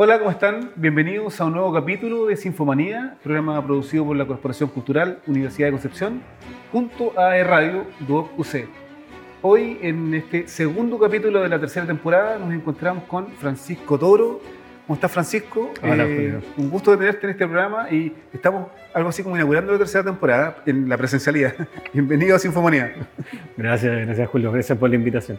Hola, 0.00 0.18
¿cómo 0.20 0.30
están? 0.30 0.70
Bienvenidos 0.76 1.40
a 1.40 1.44
un 1.46 1.54
nuevo 1.54 1.72
capítulo 1.74 2.26
de 2.26 2.36
Sinfomanía, 2.36 3.16
programa 3.20 3.64
producido 3.64 4.04
por 4.06 4.16
la 4.16 4.26
Corporación 4.26 4.68
Cultural 4.70 5.18
Universidad 5.26 5.66
de 5.66 5.72
Concepción, 5.72 6.22
junto 6.70 7.18
a 7.18 7.36
E-Radio 7.36 7.84
Duoc 8.06 8.38
UC. 8.38 8.68
Hoy, 9.42 9.76
en 9.82 10.14
este 10.14 10.46
segundo 10.46 11.00
capítulo 11.00 11.42
de 11.42 11.48
la 11.48 11.58
tercera 11.58 11.84
temporada, 11.84 12.38
nos 12.38 12.52
encontramos 12.54 13.04
con 13.04 13.26
Francisco 13.32 13.98
Toro. 13.98 14.40
¿Cómo 14.86 14.94
estás, 14.94 15.10
Francisco? 15.10 15.72
Hola, 15.82 16.04
Eh, 16.06 16.14
Julio. 16.14 16.42
un 16.58 16.70
gusto 16.70 16.92
de 16.92 16.98
tenerte 16.98 17.26
en 17.26 17.30
este 17.32 17.46
programa 17.46 17.90
y 17.90 18.12
estamos 18.32 18.68
algo 18.94 19.08
así 19.08 19.24
como 19.24 19.34
inaugurando 19.34 19.72
la 19.72 19.78
tercera 19.78 20.04
temporada 20.04 20.58
en 20.64 20.88
la 20.88 20.96
presencialidad. 20.96 21.54
Bienvenido 21.92 22.36
a 22.36 22.38
Sinfomanía. 22.38 22.94
Gracias, 23.56 24.06
gracias 24.06 24.28
Julio, 24.28 24.52
gracias 24.52 24.78
por 24.78 24.90
la 24.90 24.94
invitación. 24.94 25.38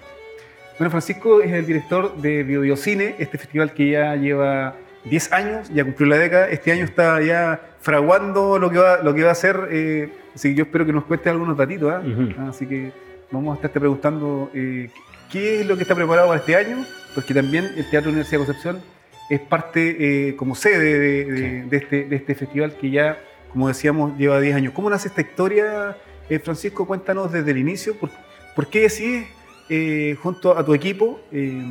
Bueno, 0.80 0.90
Francisco 0.92 1.42
es 1.42 1.52
el 1.52 1.66
director 1.66 2.16
de 2.18 2.44
Biobiocine, 2.44 3.16
este 3.20 3.38
festival 3.38 3.74
que 3.74 3.92
ya 3.92 4.16
lleva 4.16 4.76
10 5.06 5.32
años, 5.34 5.70
ya 5.74 5.84
cumplió 5.84 6.08
la 6.10 6.18
década, 6.18 6.48
este 6.50 6.72
año 6.72 6.86
está 6.86 7.22
ya 7.22 7.60
fraguando 7.82 8.58
lo 8.58 8.70
que 8.70 8.78
va, 8.80 9.04
lo 9.04 9.14
que 9.14 9.24
va 9.24 9.32
a 9.32 9.36
ser, 9.36 9.68
eh, 9.72 10.10
así 10.34 10.50
que 10.50 10.56
yo 10.56 10.64
espero 10.64 10.86
que 10.86 10.94
nos 10.94 11.04
cuente 11.04 11.30
algunos 11.30 11.58
datitos. 11.58 11.94
Ah, 12.38 12.48
así 12.50 12.66
que 12.66 12.92
vamos 13.30 13.52
a 13.54 13.56
estarte 13.56 13.80
preguntando 13.80 14.50
eh, 14.54 14.90
qué 15.32 15.62
es 15.62 15.68
lo 15.68 15.76
que 15.76 15.84
está 15.84 15.96
preparado 15.96 16.28
para 16.30 16.40
este 16.40 16.56
año, 16.56 16.86
porque 17.14 17.34
también 17.34 17.66
el 17.76 17.90
Teatro 17.90 18.10
Universidad 18.10 18.40
de 18.40 18.46
Concepción 18.46 18.82
es 19.30 19.42
parte 19.42 20.30
eh, 20.30 20.36
como 20.38 20.56
sede 20.56 20.98
de, 21.00 21.26
de- 21.26 21.64
de 21.64 21.78
este, 21.78 22.06
de 22.06 22.16
este 22.16 22.36
festival 22.36 22.74
que 22.80 22.90
ya, 22.90 23.18
como 23.52 23.68
decíamos, 23.68 24.18
lleva 24.18 24.40
10 24.40 24.56
años. 24.56 24.74
¿Cómo 24.74 24.90
nace 24.90 25.10
esta 25.10 25.22
historia, 25.22 25.98
eh, 26.30 26.40
Francisco? 26.40 26.88
Cuéntanos 26.88 27.32
desde 27.32 27.52
el 27.52 27.58
inicio, 27.58 27.96
¿por, 27.96 28.10
por 28.56 28.68
qué 28.68 28.82
decides, 28.82 29.28
eh, 29.70 30.16
junto 30.22 30.58
a 30.58 30.66
tu 30.66 30.74
equipo, 30.74 31.22
eh, 31.32 31.62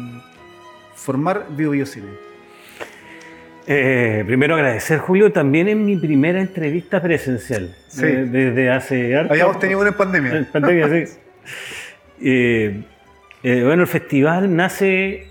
formar 0.95 1.47
BioBiocine? 1.51 2.07
Eh, 3.67 4.25
primero 4.27 4.55
agradecer, 4.55 4.99
Julio, 4.99 5.31
también 5.31 5.69
en 5.69 5.85
mi 5.85 5.97
primera 5.97 6.41
entrevista 6.41 7.03
presencial. 7.03 7.75
Sí. 7.89 8.07
Desde 8.07 8.71
hace 8.71 9.15
harto- 9.17 9.33
Habíamos 9.33 9.59
tenido 9.59 9.81
una 9.81 9.91
en 9.91 9.97
pandemia. 9.97 10.37
En 10.39 10.45
pandemia, 10.47 10.89
sí. 11.07 11.19
Bueno, 13.43 13.83
el 13.83 13.87
festival 13.89 14.55
nace, 14.57 15.29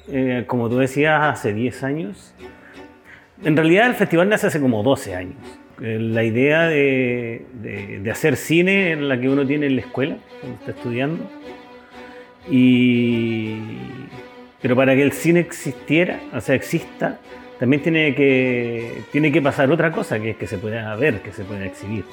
como 0.48 0.70
tú 0.70 0.78
decías, 0.78 1.22
hace 1.24 1.54
10 1.54 1.84
años. 1.84 2.34
En 3.44 3.56
realidad 3.58 3.88
el 3.88 3.96
festival 3.96 4.30
nace 4.30 4.48
hace 4.48 4.60
como 4.62 4.82
12 4.82 5.14
años. 5.16 5.36
La 5.80 6.24
idea 6.24 6.68
de, 6.68 7.46
de- 7.62 8.00
de 8.00 8.12
hacer 8.12 8.36
cine 8.38 8.92
en 8.94 9.10
la 9.10 9.20
que 9.20 9.28
uno 9.30 9.46
tiene 9.46 9.66
en 9.68 9.76
la 9.76 9.82
escuela, 9.82 10.18
cuando 10.40 10.58
está 10.60 10.72
estudiando. 10.72 11.30
Y, 12.50 13.58
pero 14.62 14.76
para 14.76 14.96
que 14.96 15.04
el 15.04 15.12
cine 15.12 15.40
existiera, 15.40 16.20
o 16.34 16.42
sea, 16.42 16.56
exista, 16.56 17.20
también 17.60 17.82
tiene 17.82 18.14
que, 18.16 19.04
tiene 19.12 19.32
que 19.32 19.42
pasar 19.42 19.72
otra 19.72 19.92
cosa, 19.92 20.20
que 20.20 20.32
es 20.32 20.38
que 20.38 20.48
se 20.48 20.58
pueda 20.58 20.96
ver, 20.96 21.22
que 21.22 21.32
se 21.32 21.44
pueda 21.44 21.66
exhibir. 21.66 22.06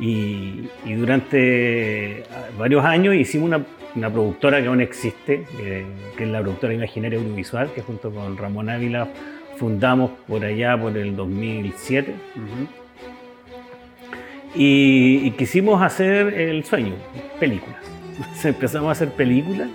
Y, 0.00 0.68
y 0.84 0.92
durante 0.94 2.24
varios 2.56 2.84
años 2.84 3.14
hicimos 3.14 3.48
una, 3.48 3.64
una 3.94 4.10
productora 4.10 4.60
que 4.60 4.68
aún 4.68 4.80
existe, 4.80 5.44
que, 5.56 5.86
que 6.16 6.24
es 6.24 6.30
la 6.30 6.40
productora 6.40 6.74
Imaginaria 6.74 7.18
Audiovisual, 7.18 7.72
que 7.74 7.82
junto 7.82 8.10
con 8.10 8.36
Ramón 8.36 8.68
Ávila 8.68 9.08
fundamos 9.56 10.12
por 10.26 10.44
allá 10.44 10.78
por 10.80 10.96
el 10.96 11.16
2007. 11.16 12.14
Ujú. 12.36 12.68
Y, 14.54 15.20
y 15.24 15.30
quisimos 15.32 15.82
hacer 15.82 16.32
el 16.34 16.64
sueño, 16.64 16.94
películas. 17.38 17.97
Empezamos 18.44 18.88
a 18.88 18.92
hacer 18.92 19.10
películas 19.10 19.68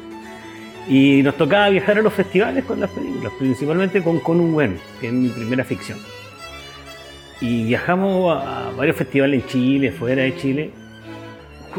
y 0.88 1.22
nos 1.24 1.36
tocaba 1.36 1.70
viajar 1.70 1.98
a 1.98 2.02
los 2.02 2.14
festivales 2.14 2.66
con 2.66 2.80
las 2.80 2.90
películas, 2.90 3.32
principalmente 3.40 4.02
con 4.02 4.20
Con 4.20 4.40
un 4.40 4.54
Buen, 4.54 4.78
que 5.00 5.08
es 5.08 5.14
mi 5.14 5.30
primera 5.30 5.64
ficción. 5.64 5.98
Y 7.40 7.66
viajamos 7.66 8.38
a 8.38 8.72
varios 8.78 8.96
festivales 8.96 9.42
en 9.42 9.48
Chile, 9.48 9.92
fuera 9.92 10.24
de 10.24 10.36
Chile. 10.36 10.72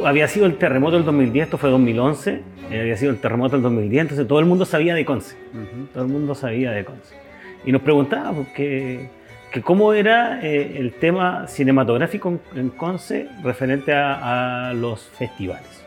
Había 0.04 0.26
sido 0.28 0.46
el 0.46 0.56
terremoto 0.56 0.96
del 0.96 1.04
2010, 1.04 1.44
esto 1.44 1.58
fue 1.58 1.70
2011, 1.70 2.40
eh, 2.70 2.80
había 2.80 2.96
sido 2.96 3.12
el 3.12 3.18
terremoto 3.18 3.56
del 3.56 3.62
2010, 3.62 4.02
entonces 4.02 4.26
todo 4.26 4.40
el 4.40 4.46
mundo 4.46 4.64
sabía 4.64 4.94
de 4.94 5.04
Conce. 5.04 5.36
Todo 5.92 6.04
el 6.04 6.10
mundo 6.10 6.34
sabía 6.34 6.72
de 6.72 6.84
Conce. 6.84 7.14
Y 7.64 7.72
nos 7.72 7.82
preguntábamos 7.82 8.48
que, 8.48 9.08
que 9.52 9.62
cómo 9.62 9.92
era 9.92 10.40
eh, 10.42 10.78
el 10.78 10.94
tema 10.94 11.46
cinematográfico 11.46 12.28
en, 12.28 12.40
en 12.58 12.70
Conce 12.70 13.28
referente 13.42 13.92
a, 13.92 14.70
a 14.70 14.74
los 14.74 15.02
festivales. 15.02 15.83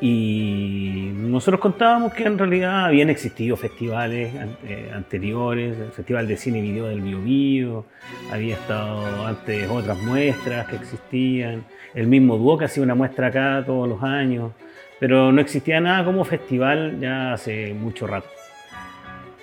Y 0.00 1.10
nosotros 1.14 1.60
contábamos 1.60 2.14
que 2.14 2.24
en 2.24 2.38
realidad 2.38 2.86
habían 2.86 3.10
existido 3.10 3.56
festivales 3.56 4.32
eh, 4.64 4.90
anteriores, 4.94 5.78
el 5.78 5.92
Festival 5.92 6.26
de 6.26 6.36
Cine 6.38 6.58
y 6.58 6.62
Video 6.62 6.86
del 6.86 7.02
Bio 7.02 7.20
Bio, 7.20 7.84
había 8.32 8.54
estado 8.54 9.26
antes 9.26 9.68
otras 9.68 9.98
muestras 9.98 10.66
que 10.68 10.76
existían, 10.76 11.64
el 11.94 12.06
mismo 12.06 12.38
Duoc 12.38 12.62
hacía 12.62 12.82
una 12.82 12.94
muestra 12.94 13.26
acá 13.26 13.62
todos 13.66 13.86
los 13.86 14.02
años, 14.02 14.52
pero 14.98 15.32
no 15.32 15.40
existía 15.40 15.80
nada 15.80 16.04
como 16.04 16.24
festival 16.24 16.98
ya 16.98 17.34
hace 17.34 17.74
mucho 17.74 18.06
rato. 18.06 18.28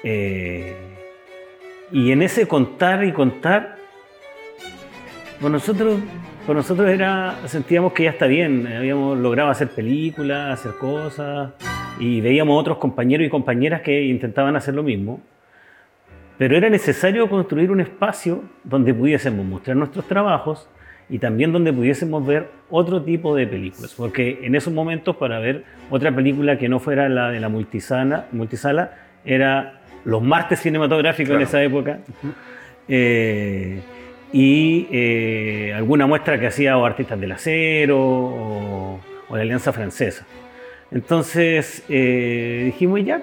Eh, 0.03 0.75
y 1.91 2.11
en 2.11 2.21
ese 2.21 2.47
contar 2.47 3.03
y 3.03 3.11
contar, 3.11 3.77
por 5.39 5.51
nosotros, 5.51 5.99
por 6.47 6.55
nosotros 6.55 6.89
era, 6.89 7.35
sentíamos 7.45 7.91
que 7.93 8.03
ya 8.05 8.11
está 8.11 8.25
bien, 8.25 8.65
habíamos 8.67 9.17
logrado 9.17 9.49
hacer 9.49 9.67
películas, 9.67 10.59
hacer 10.59 10.71
cosas, 10.79 11.51
y 11.99 12.21
veíamos 12.21 12.59
otros 12.59 12.77
compañeros 12.77 13.27
y 13.27 13.29
compañeras 13.29 13.81
que 13.81 14.03
intentaban 14.05 14.55
hacer 14.55 14.73
lo 14.73 14.81
mismo. 14.81 15.21
Pero 16.37 16.55
era 16.55 16.69
necesario 16.69 17.29
construir 17.29 17.69
un 17.69 17.81
espacio 17.81 18.43
donde 18.63 18.93
pudiésemos 18.93 19.45
mostrar 19.45 19.75
nuestros 19.75 20.07
trabajos 20.07 20.69
y 21.09 21.19
también 21.19 21.51
donde 21.51 21.73
pudiésemos 21.73 22.25
ver 22.25 22.47
otro 22.69 23.01
tipo 23.01 23.35
de 23.35 23.45
películas. 23.47 23.93
Porque 23.97 24.39
en 24.43 24.55
esos 24.55 24.71
momentos, 24.73 25.15
para 25.17 25.39
ver 25.39 25.65
otra 25.89 26.15
película 26.15 26.57
que 26.57 26.69
no 26.69 26.79
fuera 26.79 27.09
la 27.09 27.29
de 27.29 27.39
la 27.39 27.49
multisala, 27.49 28.27
multisala 28.31 28.91
era 29.25 29.81
los 30.05 30.23
martes 30.23 30.59
cinematográficos 30.59 31.31
en 31.31 31.37
Claro. 31.37 31.43
esa 31.49 31.63
época. 31.63 31.99
Eh, 32.87 33.81
y 34.31 34.87
eh, 34.91 35.73
alguna 35.75 36.05
muestra 36.05 36.39
que 36.39 36.47
hacía 36.47 36.77
o 36.77 36.85
Artistas 36.85 37.19
del 37.19 37.31
Acero 37.31 37.97
o, 37.99 38.99
la 39.29 39.41
Alianza 39.41 39.73
Francesa. 39.73 40.25
Entonces 40.91 41.83
eh, 41.89 42.63
dijimos 42.65 43.03
ya, 43.03 43.21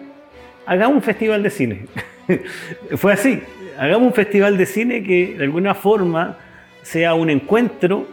hagamos 0.66 0.96
un 0.96 1.02
festival 1.02 1.42
de 1.42 1.50
cine. 1.50 1.86
Fue 2.96 3.12
así, 3.12 3.42
hagamos 3.78 4.08
un 4.08 4.14
festival 4.14 4.56
de 4.56 4.66
cine 4.66 5.02
que 5.02 5.34
de 5.36 5.44
alguna 5.44 5.74
forma 5.74 6.38
sea 6.82 7.14
un 7.14 7.30
encuentro 7.30 8.06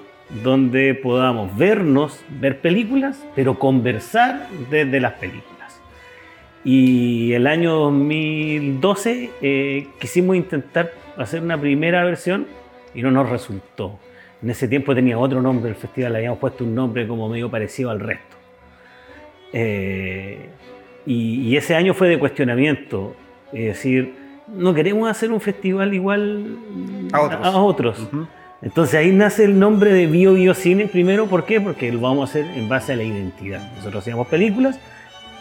donde 0.44 0.96
podamos 0.96 1.56
vernos, 1.58 2.24
ver 2.30 2.60
películas, 2.60 3.22
pero 3.36 3.60
conversar 3.60 4.48
desde 4.70 5.00
las 5.02 5.14
películas. 5.14 5.82
Y 6.64 7.34
el 7.34 7.48
año 7.48 7.74
2012 7.74 9.32
eh, 9.42 9.88
quisimos 10.00 10.36
intentar 10.36 10.94
hacer 11.18 11.42
una 11.42 11.60
primera 11.60 12.04
versión 12.06 12.48
y 12.94 13.02
no 13.02 13.12
nos 13.12 13.30
resultó. 13.30 14.00
En 14.42 14.50
ese 14.50 14.68
tiempo 14.68 14.96
tenía 14.96 15.18
otro 15.18 15.42
nombre 15.42 15.70
el 15.70 15.76
festival, 15.76 16.14
le 16.14 16.18
habíamos 16.20 16.40
puesto 16.40 16.64
un 16.64 16.74
nombre 16.74 17.08
como 17.08 17.30
medio 17.30 17.50
parecido 17.50 17.90
al 17.92 18.00
resto. 18.00 18.36
Eh, 19.54 20.50
y, 21.06 21.42
y 21.50 21.58
ese 21.58 21.76
año 21.76 21.94
fue 21.94 22.08
de 22.10 22.18
cuestionamiento, 22.20 23.16
es 23.52 23.66
decir, 23.66 24.14
no 24.48 24.74
queremos 24.74 25.10
hacer 25.10 25.32
un 25.32 25.42
festival 25.42 25.94
igual 25.94 26.58
A 27.12 27.22
otros. 27.22 27.40
otros. 27.56 28.00
Ujú. 28.00 28.28
Entonces 28.62 28.96
ahí 28.96 29.12
nace 29.12 29.46
el 29.46 29.58
nombre 29.58 29.92
de 29.92 30.06
Bio 30.08 30.34
Bio 30.34 30.54
Cine 30.54 30.88
primero, 30.88 31.26
¿por 31.26 31.46
qué? 31.46 31.60
Porque 31.60 31.92
lo 31.92 32.00
vamos 32.00 32.30
a 32.30 32.32
hacer 32.32 32.46
en 32.56 32.70
base 32.70 32.94
a 32.94 32.96
la 32.96 33.04
identidad. 33.04 33.72
Nosotros 33.78 34.04
hacíamos 34.04 34.28
películas 34.28 34.80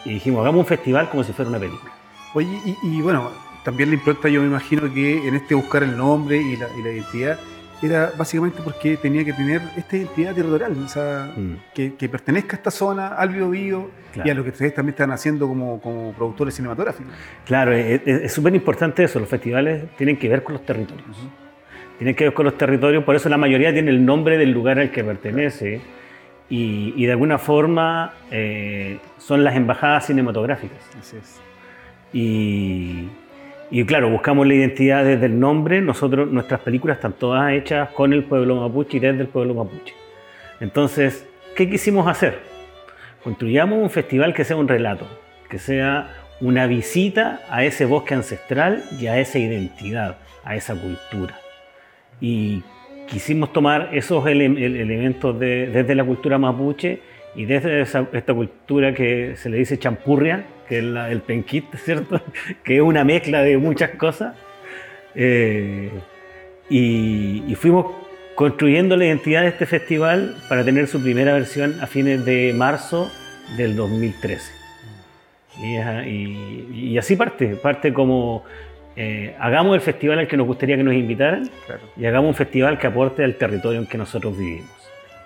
y 0.05 0.13
dijimos, 0.13 0.41
hagamos 0.41 0.61
un 0.61 0.65
festival 0.65 1.09
como 1.09 1.23
si 1.23 1.31
fuera 1.31 1.49
una 1.49 1.59
película. 1.59 1.91
Oye, 2.33 2.49
y, 2.65 2.75
y 2.97 3.01
bueno, 3.01 3.29
también 3.63 3.89
la 3.89 3.95
impronta 3.95 4.29
yo 4.29 4.41
me 4.41 4.47
imagino 4.47 4.91
que 4.93 5.27
en 5.27 5.35
este 5.35 5.55
buscar 5.55 5.83
el 5.83 5.95
nombre 5.97 6.37
y 6.37 6.55
la, 6.55 6.67
y 6.77 6.83
la 6.83 6.91
identidad 6.91 7.39
era 7.81 8.11
básicamente 8.17 8.61
porque 8.63 8.97
tenía 8.97 9.25
que 9.25 9.33
tener 9.33 9.61
esta 9.75 9.97
identidad 9.97 10.35
territorial, 10.35 10.77
o 10.83 10.87
sea, 10.87 11.31
Mm, 11.35 11.53
que, 11.73 11.95
que 11.95 12.09
pertenezca 12.09 12.55
a 12.55 12.57
esta 12.57 12.71
zona, 12.71 13.07
al 13.09 13.29
Bio 13.29 13.49
Bio, 13.49 13.89
claro. 14.13 14.27
y 14.27 14.31
a 14.31 14.35
lo 14.35 14.43
que 14.43 14.51
ustedes 14.51 14.73
también 14.73 14.93
están 14.93 15.11
haciendo 15.11 15.47
como, 15.47 15.81
como 15.81 16.13
productores 16.13 16.53
cinematográficos. 16.55 17.11
Claro, 17.45 17.73
es 17.73 18.01
es 18.05 18.31
súper 18.31 18.53
importante 18.53 19.03
eso, 19.03 19.19
los 19.19 19.29
festivales 19.29 19.85
tienen 19.97 20.17
que 20.17 20.29
ver 20.29 20.43
con 20.43 20.53
los 20.53 20.65
territorios. 20.65 21.17
Tienen 21.97 22.15
que 22.15 22.25
ver 22.25 22.33
con 22.33 22.45
los 22.45 22.57
territorios, 22.57 23.03
por 23.03 23.15
eso 23.15 23.29
la 23.29 23.37
mayoría 23.37 23.73
tiene 23.73 23.91
el 23.91 24.05
nombre 24.05 24.37
del 24.37 24.51
lugar 24.51 24.79
al 24.79 24.91
que 24.91 25.03
pertenece 25.03 25.81
y, 26.49 26.93
y 26.95 27.05
de 27.05 27.11
alguna 27.11 27.37
forma 27.37 28.13
eh, 28.31 28.99
son 29.17 29.43
las 29.43 29.55
embajadas 29.55 30.07
cinematográficas. 30.07 30.79
Así 30.99 31.17
es. 31.17 31.39
Y, 32.13 33.07
y 33.71 33.85
claro, 33.85 34.09
buscamos 34.09 34.45
la 34.45 34.53
identidad 34.53 35.05
desde 35.05 35.27
el 35.27 35.39
nombre. 35.39 35.79
Nosotros, 35.81 36.29
nuestras 36.29 36.59
películas 36.59 36.97
están 36.97 37.13
todas 37.13 37.53
hechas 37.53 37.89
con 37.91 38.11
el 38.11 38.25
pueblo 38.25 38.57
mapuche 38.57 38.97
y 38.97 38.99
desde 38.99 39.21
el 39.21 39.27
pueblo 39.27 39.53
mapuche. 39.53 39.93
Entonces, 40.59 41.25
¿qué 41.55 41.69
quisimos 41.69 42.05
hacer? 42.05 42.39
Construyamos 43.23 43.81
un 43.81 43.89
festival 43.89 44.33
que 44.33 44.43
sea 44.43 44.57
un 44.57 44.67
relato, 44.67 45.07
que 45.49 45.57
sea 45.57 46.09
una 46.41 46.67
visita 46.67 47.39
a 47.49 47.63
ese 47.63 47.85
bosque 47.85 48.13
ancestral 48.13 48.83
y 48.99 49.07
a 49.07 49.19
esa 49.19 49.39
identidad, 49.39 50.17
a 50.43 50.57
esa 50.57 50.75
cultura. 50.75 51.39
Y 52.19 52.63
quisimos 53.07 53.53
tomar 53.53 53.89
esos 53.93 54.27
elementos 54.27 55.39
desde 55.39 55.95
la 55.95 56.03
cultura 56.03 56.37
mapuche 56.37 56.99
y 57.35 57.45
desde 57.45 57.81
esta 57.81 58.33
cultura 58.33 58.93
que 58.93 59.37
se 59.37 59.49
le 59.49 59.57
dice 59.57 59.79
champurria, 59.79 60.43
que 60.71 60.77
es 60.77 60.85
el 61.11 61.21
penquit, 61.21 61.65
¿cierto? 61.83 62.21
que 62.63 62.77
es 62.77 62.81
una 62.81 63.03
mezcla 63.03 63.41
de 63.41 63.57
muchas 63.57 63.91
cosas. 63.91 64.35
Eh, 65.15 65.91
y, 66.69 67.53
fuimos 67.55 67.87
construyendo 68.35 68.95
la 68.95 69.05
identidad 69.05 69.41
de 69.41 69.49
este 69.49 69.65
festival 69.65 70.37
para 70.47 70.63
tener 70.63 70.87
su 70.87 71.03
primera 71.03 71.33
versión 71.33 71.77
a 71.81 71.87
fines 71.87 72.23
de 72.23 72.53
marzo 72.55 73.11
del 73.57 73.75
2013. 73.75 74.53
Y, 76.07 76.97
así 76.97 77.17
parte, 77.17 77.57
parte 77.57 77.93
como 77.93 78.45
eh, 78.95 79.35
hagamos 79.39 79.75
el 79.75 79.81
festival 79.81 80.19
al 80.19 80.27
que 80.29 80.37
nos 80.37 80.47
gustaría 80.47 80.77
que 80.77 80.83
nos 80.83 80.93
invitaran 80.93 81.49
y 81.97 82.05
hagamos 82.05 82.29
un 82.29 82.35
festival 82.35 82.79
que 82.79 82.87
aporte 82.87 83.25
al 83.25 83.35
territorio 83.35 83.81
en 83.81 83.87
que 83.87 83.97
nosotros 83.97 84.37
vivimos. 84.37 84.69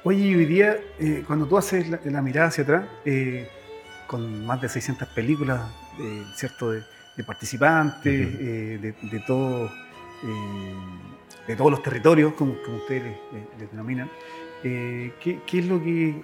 Oye, 0.03 0.35
hoy 0.35 0.45
día, 0.45 0.77
eh, 0.99 1.23
cuando 1.25 1.45
tú 1.45 1.55
haces 1.55 1.87
la, 2.03 2.21
mirada 2.23 2.47
hacia 2.47 2.63
atrás, 2.63 2.85
eh, 3.05 3.47
con 4.07 4.45
más 4.45 4.61
de 4.61 4.69
600 4.69 5.07
películas, 5.09 5.61
¿cierto? 6.35 6.71
De, 6.71 6.83
participantes, 7.25 8.39
de, 8.39 9.23
todo, 9.25 9.71
de 11.47 11.55
todos 11.55 11.71
los 11.71 11.81
territorios, 11.81 12.33
como, 12.33 12.53
ustedes 12.53 13.15
les, 13.57 13.71
denominan, 13.71 14.09
¿qué, 14.61 15.41
es 15.53 15.65
lo 15.65 15.81
que, 15.81 16.21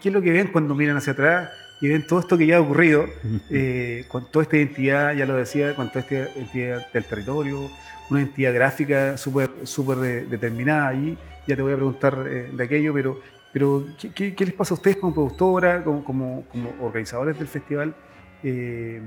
qué 0.00 0.08
es 0.08 0.14
lo 0.14 0.22
que 0.22 0.30
ven 0.30 0.48
cuando 0.48 0.74
miran 0.74 0.96
hacia 0.96 1.14
atrás? 1.14 1.50
y 1.80 1.88
ven 1.88 2.06
todo 2.06 2.20
esto 2.20 2.36
que 2.36 2.46
ya 2.46 2.56
ha 2.56 2.60
ocurrido, 2.60 3.06
eh, 3.50 4.04
con 4.08 4.30
toda 4.30 4.42
esta 4.42 4.56
identidad, 4.56 5.14
ya 5.14 5.26
lo 5.26 5.36
decía, 5.36 5.74
con 5.76 5.88
toda 5.88 6.00
esta 6.00 6.14
identidad 6.14 6.90
del 6.92 7.04
territorio, 7.04 7.70
una 8.10 8.20
identidad 8.20 8.54
gráfica 8.54 9.16
súper 9.16 9.50
super 9.64 9.98
determinada 9.98 10.88
allí. 10.88 11.16
Ya 11.46 11.56
te 11.56 11.62
voy 11.62 11.72
a 11.72 11.76
preguntar 11.76 12.26
eh, 12.28 12.50
de 12.52 12.64
aquello, 12.64 12.92
pero, 12.92 13.20
pero 13.52 13.84
¿qué, 14.14 14.34
les 14.38 14.52
pasa 14.52 14.74
a 14.74 14.76
ustedes 14.76 14.96
como 14.96 15.14
productora, 15.14 15.82
como, 15.82 16.04
como, 16.04 16.44
organizadores 16.80 17.38
del 17.38 17.48
festival 17.48 17.94
eh, 18.42 19.00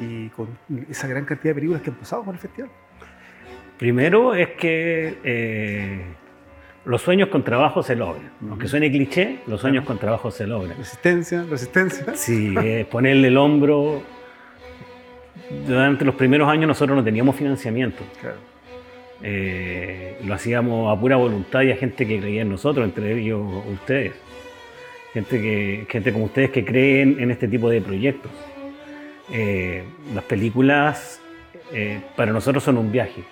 y 0.00 0.28
con 0.28 0.48
esa 0.88 1.06
gran 1.08 1.24
cantidad 1.24 1.50
de 1.50 1.54
películas 1.54 1.82
que 1.82 1.90
han 1.90 1.96
pasado 1.96 2.22
por 2.24 2.34
el 2.34 2.40
festival? 2.40 2.70
Primero 3.78 4.34
es 4.34 4.50
que 4.50 6.14
los 6.84 7.00
sueños 7.00 7.28
con 7.28 7.42
trabajo 7.42 7.82
se 7.82 7.96
logran. 7.96 8.30
Aunque 8.48 8.68
suene 8.68 8.90
cliché, 8.90 9.40
los 9.46 9.60
sueños 9.60 9.84
con 9.84 9.98
trabajo 9.98 10.30
se 10.30 10.46
logran. 10.46 10.76
Resistencia, 10.76 11.44
resistencia. 11.48 12.14
Sí, 12.14 12.54
ponerle 12.90 13.28
el 13.28 13.36
hombro. 13.36 14.02
Durante 15.66 16.04
los 16.04 16.14
primeros 16.14 16.48
años 16.48 16.68
nosotros 16.68 16.96
no 16.96 17.04
teníamos 17.04 17.36
financiamiento. 17.36 18.02
Eh, 19.22 20.18
lo 20.24 20.34
hacíamos 20.34 20.94
a 20.94 21.00
pura 21.00 21.16
voluntad 21.16 21.62
y 21.62 21.70
a 21.70 21.76
gente 21.76 22.06
que 22.06 22.20
creía 22.20 22.42
en 22.42 22.50
nosotros, 22.50 22.84
entre 22.84 23.18
ellos 23.18 23.42
ustedes. 23.72 24.12
Gente, 25.12 25.40
que, 25.40 25.86
gente 25.88 26.12
como 26.12 26.24
ustedes 26.24 26.50
que 26.50 26.64
creen 26.64 27.16
en 27.20 27.30
este 27.30 27.46
tipo 27.46 27.70
de 27.70 27.80
proyectos. 27.80 28.30
Eh, 29.32 29.84
las 30.14 30.24
películas 30.24 31.20
eh, 31.72 32.00
para 32.16 32.32
nosotros 32.32 32.64
son 32.64 32.78
un 32.78 32.90
viaje. 32.90 33.22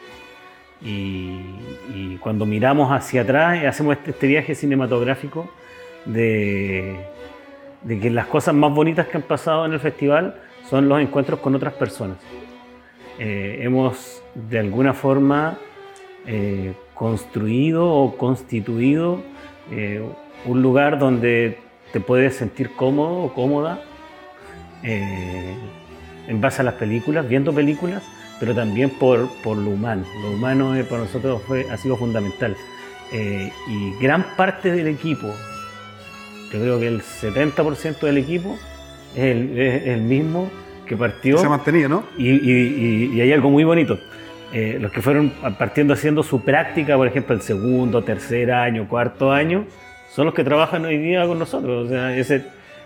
Y, 0.81 2.17
cuando 2.21 2.47
miramos 2.47 2.91
hacia 2.93 3.23
atrás, 3.23 3.65
hacemos 3.65 3.97
este, 3.97 4.13
este, 4.13 4.27
viaje 4.27 4.55
cinematográfico 4.55 5.51
de, 6.05 6.97
que 7.89 8.11
las 8.11 8.27
cosas 8.27 8.55
más 8.55 8.73
bonitas 8.73 9.09
que 9.09 9.17
han 9.17 9.23
pasado 9.23 9.67
en 9.67 9.73
el 9.73 9.81
festival 9.81 10.37
son 10.69 10.89
los 10.89 11.01
encuentros 11.01 11.41
con 11.41 11.55
otras 11.55 11.75
personas. 11.75 12.19
Hemos 13.19 14.23
de 14.35 14.59
alguna 14.59 14.93
forma 14.93 15.59
eh, 16.27 16.75
construido 16.95 17.91
o 17.91 18.17
constituido 18.17 19.23
eh, 19.71 20.05
un 20.45 20.63
lugar 20.63 20.99
donde 20.99 21.59
te 21.93 22.01
puedes 22.01 22.37
sentir 22.37 22.75
cómodo 22.75 23.23
o 23.23 23.35
cómoda 23.35 23.81
en 26.27 26.41
base 26.41 26.63
a 26.63 26.65
las 26.65 26.75
películas, 26.75 27.29
viendo 27.29 27.53
películas, 27.53 28.03
pero 28.41 28.55
también 28.55 28.91
por, 28.91 29.29
por 29.43 29.57
lo 29.57 29.71
humano. 29.71 30.05
Lo 30.21 30.31
humano 30.33 30.75
eh, 30.75 30.85
para 30.85 31.03
nosotros 31.03 31.43
fue, 31.47 31.71
ha 31.71 31.77
sido 31.77 31.97
fundamental. 31.97 32.57
Eh, 33.13 33.53
y 33.69 34.03
gran 34.03 34.37
parte 34.37 34.73
del 34.73 34.89
equipo, 34.89 35.29
yo 36.53 36.61
creo 36.61 36.81
que 36.81 36.89
el 36.89 37.03
70% 37.03 38.01
del 38.01 38.19
equipo 38.19 38.59
es 39.15 39.87
el, 39.87 40.03
mismo 40.03 40.51
que 40.87 40.97
partió. 40.97 41.39
Se 41.39 41.47
ha 41.47 41.51
mantenido, 41.51 41.89
¿no? 41.89 42.05
Y, 42.17 43.21
hay 43.21 43.33
algo 43.33 43.51
muy 43.51 43.65
bonito. 43.65 43.99
Eh, 44.53 44.79
los 44.81 44.93
que 44.93 45.01
fueron 45.01 45.31
partiendo 45.59 45.95
haciendo 45.95 46.23
su 46.23 46.43
práctica, 46.43 46.97
por 46.97 47.07
ejemplo, 47.07 47.35
el 47.35 47.43
segundo, 47.43 48.03
tercer 48.03 48.53
año, 48.53 48.87
cuarto 48.89 49.33
año, 49.33 49.67
son 50.11 50.27
los 50.27 50.35
que 50.35 50.45
trabajan 50.45 50.85
hoy 50.85 50.99
día 50.99 51.27
con 51.27 51.39
nosotros. 51.39 51.87
O 51.87 51.89
sea, 51.89 52.17
ese, 52.17 52.45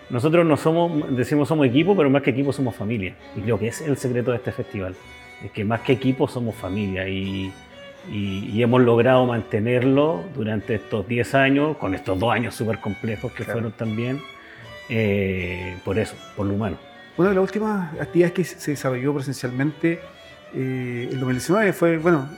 nosotros 0.09 0.45
no 0.45 0.55
somos, 0.55 1.15
decimos 1.15 1.49
somos 1.49 1.67
equipo, 1.67 1.95
pero 1.95 2.09
más 2.09 2.21
que 2.21 2.29
equipo 2.29 2.53
somos 2.53 2.75
familia. 2.75 3.15
Y 3.35 3.41
creo 3.41 3.59
que 3.59 3.67
es 3.67 3.81
el 3.81 3.97
secreto 3.97 4.31
de 4.31 4.37
este 4.37 4.51
festival 4.51 4.95
es 5.43 5.51
que 5.51 5.63
más 5.63 5.81
que 5.81 5.93
equipo 5.93 6.27
somos 6.27 6.55
familia 6.55 7.07
y, 7.07 7.53
hemos 8.09 8.81
logrado 8.81 9.25
mantenerlo 9.25 10.23
durante 10.33 10.75
estos 10.75 11.05
10 11.07 11.35
años, 11.35 11.77
con 11.77 11.93
estos 11.93 12.17
dos 12.17 12.33
años 12.33 12.55
súper 12.55 12.79
complejos 12.79 13.33
que 13.33 13.43
fueron 13.43 13.73
también, 13.73 14.21
eh, 14.87 15.77
por 15.83 15.99
eso, 15.99 16.15
por 16.35 16.45
lo 16.45 16.53
humano. 16.53 16.77
Una 17.17 17.29
de 17.29 17.35
las 17.35 17.43
últimas 17.43 17.93
actividades 17.99 18.33
que 18.33 18.43
se 18.45 18.71
desarrolló 18.71 19.13
presencialmente 19.13 19.99
eh, 20.53 21.09
el 21.11 21.19
2019 21.19 21.73
fue, 21.73 21.97
bueno, 21.97 22.29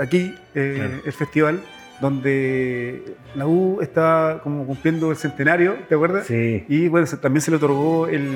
aquí 0.00 0.34
eh, 0.54 1.00
el 1.04 1.12
festival 1.12 1.60
donde 2.00 3.02
la 3.34 3.46
U 3.46 3.78
está 3.80 4.40
como 4.42 4.66
cumpliendo 4.66 5.10
el 5.10 5.16
centenario, 5.16 5.76
¿te 5.88 5.94
acuerdas? 5.94 6.26
Sí. 6.26 6.64
Y 6.68 6.88
bueno, 6.88 7.06
también 7.20 7.40
se 7.40 7.50
le 7.50 7.56
otorgó 7.56 8.06
el 8.06 8.28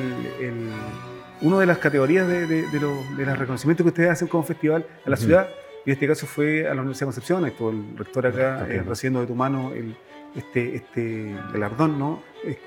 una 1.43 1.59
de 1.59 1.67
las 1.67 1.79
categorías 1.79 2.29
de, 2.29 2.47
de, 2.47 2.81
los 2.81 3.39
reconocimientos 3.39 3.85
que 3.85 3.89
ustedes 3.89 4.11
hacen 4.11 4.29
como 4.29 4.43
festival 4.45 4.87
a 5.05 5.11
la 5.11 5.17
ciudad, 5.17 5.49
y 5.85 5.91
en 5.91 5.93
este 5.95 6.07
caso 6.07 6.27
fue 6.27 6.69
a 6.69 6.75
la 6.75 6.81
Universidad 6.81 7.07
de 7.07 7.15
Concepción, 7.15 7.47
estuvo 7.47 7.71
el 7.71 7.97
rector 7.97 8.27
acá 8.27 8.67
eh, 8.69 8.83
recibiendo 8.87 9.21
de 9.21 9.27
tu 9.27 9.35
mano 9.35 9.73
el, 9.75 9.97
este, 10.37 10.77
este 10.77 11.35
galardón, 11.53 11.99
¿no? 11.99 12.23
Eh, 12.45 12.59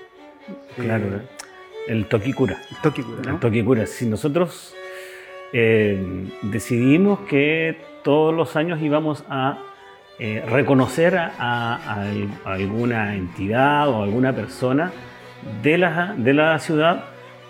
claro, 0.75 1.05
eh, 1.17 1.21
el 1.87 2.07
Toquicura. 2.07 2.59
El 2.71 2.77
Toquicura, 2.77 3.21
¿no? 3.23 3.33
El 3.35 3.39
Toquicura. 3.39 3.85
Si 3.85 4.05
nosotros 4.07 4.73
decidimos 5.53 7.19
que 7.29 7.77
todos 8.03 8.33
los 8.33 8.55
años 8.55 8.81
íbamos 8.81 9.23
a 9.29 9.59
reconocer 10.47 11.15
a, 11.15 12.07
alguna 12.43 13.15
entidad 13.15 13.87
o 13.87 14.03
alguna 14.03 14.33
persona 14.33 14.91
de 15.61 15.77
la, 15.77 16.15
de 16.17 16.33
la 16.33 16.57
ciudad 16.59 17.05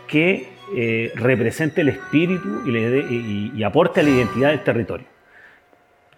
que 0.08 0.54
eh, 0.76 1.12
represente 1.16 1.82
el 1.82 1.90
espíritu 1.90 2.64
y, 2.66 3.64
aporte 3.64 4.00
a 4.00 4.04
la 4.04 4.10
identidad 4.10 4.50
del 4.50 4.64
territorio. 4.64 5.06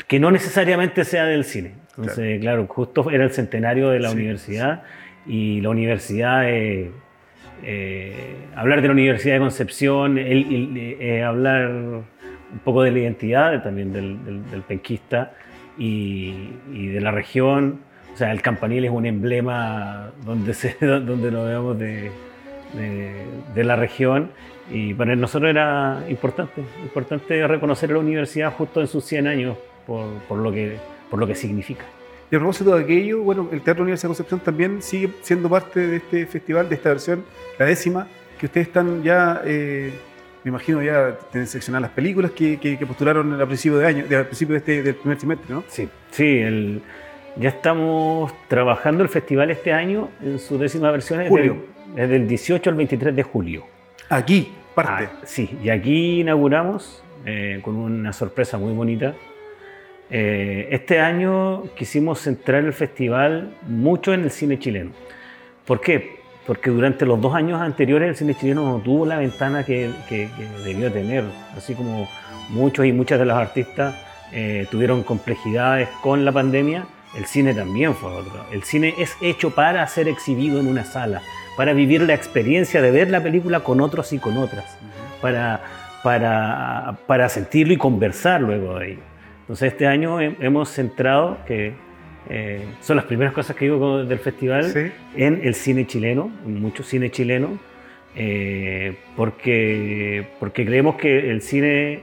Que 0.07 0.19
no 0.19 0.31
necesariamente 0.31 1.03
sea 1.03 1.25
del 1.25 1.43
cine. 1.43 1.73
Entonces, 1.97 2.39
claro, 2.39 2.67
justo 2.67 3.09
era 3.09 3.23
el 3.23 3.31
centenario 3.31 3.89
de 3.89 3.99
la 3.99 4.11
universidad 4.11 4.83
y 5.25 5.61
la 5.61 5.69
universidad, 5.69 6.47
eh, 7.63 8.13
eh, 8.17 8.35
hablar 8.55 8.81
de 8.81 8.87
la 8.87 8.93
Universidad 8.93 9.35
de 9.35 9.39
Concepción, 9.39 10.17
hablar 11.23 11.69
un 11.69 12.59
poco 12.63 12.83
de 12.83 12.91
la 12.91 12.99
identidad 12.99 13.63
también 13.63 13.91
del, 13.91 14.61
penquista 14.67 15.33
y, 15.77 16.49
de 16.71 17.01
la 17.01 17.11
región. 17.11 17.79
O 18.13 18.17
sea, 18.17 18.31
el 18.31 18.41
campanil 18.41 18.85
es 18.85 18.91
un 18.91 19.05
emblema 19.05 20.11
donde, 20.25 20.53
se, 20.53 20.75
donde 20.85 21.31
nos 21.31 21.47
vemos 21.47 21.77
de, 21.77 22.11
de, 23.53 23.63
la 23.63 23.75
región 23.75 24.31
y 24.71 24.93
para 24.93 25.15
nosotros 25.15 25.49
era 25.49 26.03
importante, 26.09 26.63
importante 26.83 27.47
reconocer 27.47 27.89
a 27.91 27.93
la 27.93 27.99
universidad 27.99 28.53
justo 28.53 28.81
en 28.81 28.87
sus 28.87 29.03
100 29.05 29.27
años 29.27 29.57
por, 29.85 30.07
por, 30.27 30.37
lo, 30.37 30.51
que, 30.51 30.77
por 31.09 31.19
lo 31.19 31.27
que 31.27 31.35
significa. 31.35 31.85
Y 32.31 32.35
a 32.35 32.39
propósito 32.39 32.75
de 32.75 32.83
aquello, 32.83 33.21
bueno, 33.21 33.49
el 33.51 33.61
Teatro 33.61 33.83
Universidad 33.83 34.09
de 34.09 34.15
Concepción 34.15 34.39
también 34.39 34.81
sigue 34.81 35.09
siendo 35.21 35.49
parte 35.49 35.87
de 35.87 35.97
este 35.97 36.25
festival, 36.25 36.67
de 36.69 36.75
esta 36.75 36.89
versión, 36.89 37.23
la 37.59 37.65
décima, 37.65 38.07
que 38.39 38.47
ustedes 38.47 38.67
están 38.67 39.03
ya, 39.03 39.41
eh, 39.45 39.93
me 40.43 40.49
imagino 40.49 40.81
ya 40.81 41.17
tienen 41.31 41.47
seleccionadas 41.47 41.83
las 41.83 41.91
películas 41.91 42.31
que, 42.31 42.59
que, 42.59 42.85
postularon 42.85 43.39
a 43.39 43.45
principio 43.45 43.77
de 43.77 43.85
año, 43.85 44.05
al 44.09 44.25
principio 44.25 44.53
de 44.53 44.59
este, 44.59 44.83
del 44.83 44.95
primer 44.95 45.19
semestre, 45.19 45.53
¿no? 45.53 45.63
Sí, 45.67 45.87
sí, 46.11 46.39
el, 46.39 46.81
ya 47.37 47.49
estamos 47.49 48.33
trabajando 48.47 49.03
el 49.03 49.09
festival 49.09 49.51
este 49.51 49.71
año 49.71 50.09
en 50.21 50.39
su 50.39 50.57
décima 50.57 50.89
versión. 50.91 51.27
Julio 51.27 51.75
es 51.95 52.09
del 52.09 52.27
18 52.27 52.69
al 52.69 52.75
23 52.75 53.15
de 53.15 53.23
julio. 53.23 53.65
Aquí, 54.09 54.51
parte. 54.73 55.09
Ah, 55.11 55.21
sí, 55.23 55.57
y 55.63 55.69
aquí 55.69 56.21
inauguramos 56.21 57.03
eh, 57.25 57.59
con 57.63 57.75
una 57.75 58.13
sorpresa 58.13 58.57
muy 58.57 58.73
bonita. 58.73 59.15
Eh, 60.09 60.67
este 60.71 60.99
año 60.99 61.63
quisimos 61.75 62.19
centrar 62.19 62.63
el 62.63 62.73
festival 62.73 63.55
mucho 63.67 64.13
en 64.13 64.23
el 64.23 64.31
cine 64.31 64.59
chileno. 64.59 64.91
¿Por 65.65 65.81
qué? 65.81 66.15
porque 66.45 66.69
durante 66.69 67.05
los 67.05 67.19
dos 67.19 67.33
años 67.33 67.61
anteriores 67.61 68.09
el 68.09 68.15
cine 68.15 68.35
chileno 68.35 68.69
no 68.69 68.79
tuvo 68.79 69.05
la 69.05 69.17
ventana 69.17 69.63
que, 69.63 69.91
que, 70.07 70.29
debió 70.63 70.91
tener, 70.91 71.23
así 71.57 71.73
como 71.73 72.07
muchos 72.49 72.85
y 72.85 72.93
muchas 72.93 73.19
de 73.19 73.25
los 73.25 73.35
artistas 73.35 73.95
eh, 74.31 74.67
tuvieron 74.69 75.03
complejidades 75.03 75.89
con 76.01 76.23
la 76.23 76.31
pandemia, 76.31 76.85
el 77.15 77.25
cine 77.25 77.53
también 77.53 77.95
fue 77.95 78.11
otro. 78.11 78.45
El 78.51 78.63
cine 78.63 78.93
es 78.99 79.15
hecho 79.21 79.51
para 79.51 79.85
ser 79.87 80.07
exhibido 80.07 80.59
en 80.59 80.67
una 80.67 80.83
sala, 80.83 81.21
para 81.57 81.73
vivir 81.73 82.01
la 82.01 82.13
experiencia 82.13 82.81
de 82.81 82.91
ver 82.91 83.09
la 83.09 83.23
película 83.23 83.61
con 83.61 83.81
otros 83.81 84.13
y 84.13 84.19
con 84.19 84.37
otras, 84.37 84.77
para, 85.21 85.63
para, 86.03 86.97
para 87.07 87.29
sentirlo 87.29 87.73
y 87.73 87.77
conversar 87.77 88.41
luego 88.41 88.77
de 88.77 88.91
ello. 88.91 89.14
Entonces 89.45 89.73
este 89.73 89.85
año 89.85 90.19
hemos 90.19 90.69
centrado, 90.69 91.37
que 91.45 91.73
eh, 92.31 92.65
son 92.81 92.95
las 92.95 93.05
primeras 93.05 93.31
cosas 93.31 93.55
que 93.55 93.65
digo 93.65 94.03
del 94.03 94.17
festival, 94.17 94.91
en 95.15 95.39
el 95.43 95.53
cine 95.53 95.85
chileno, 95.85 96.31
mucho 96.45 96.81
cine 96.81 97.11
chileno, 97.11 97.59
eh, 98.15 98.97
porque, 99.15 100.29
porque 100.39 100.65
creemos 100.65 100.95
que 100.95 101.29
el 101.29 101.43
cine 101.43 102.01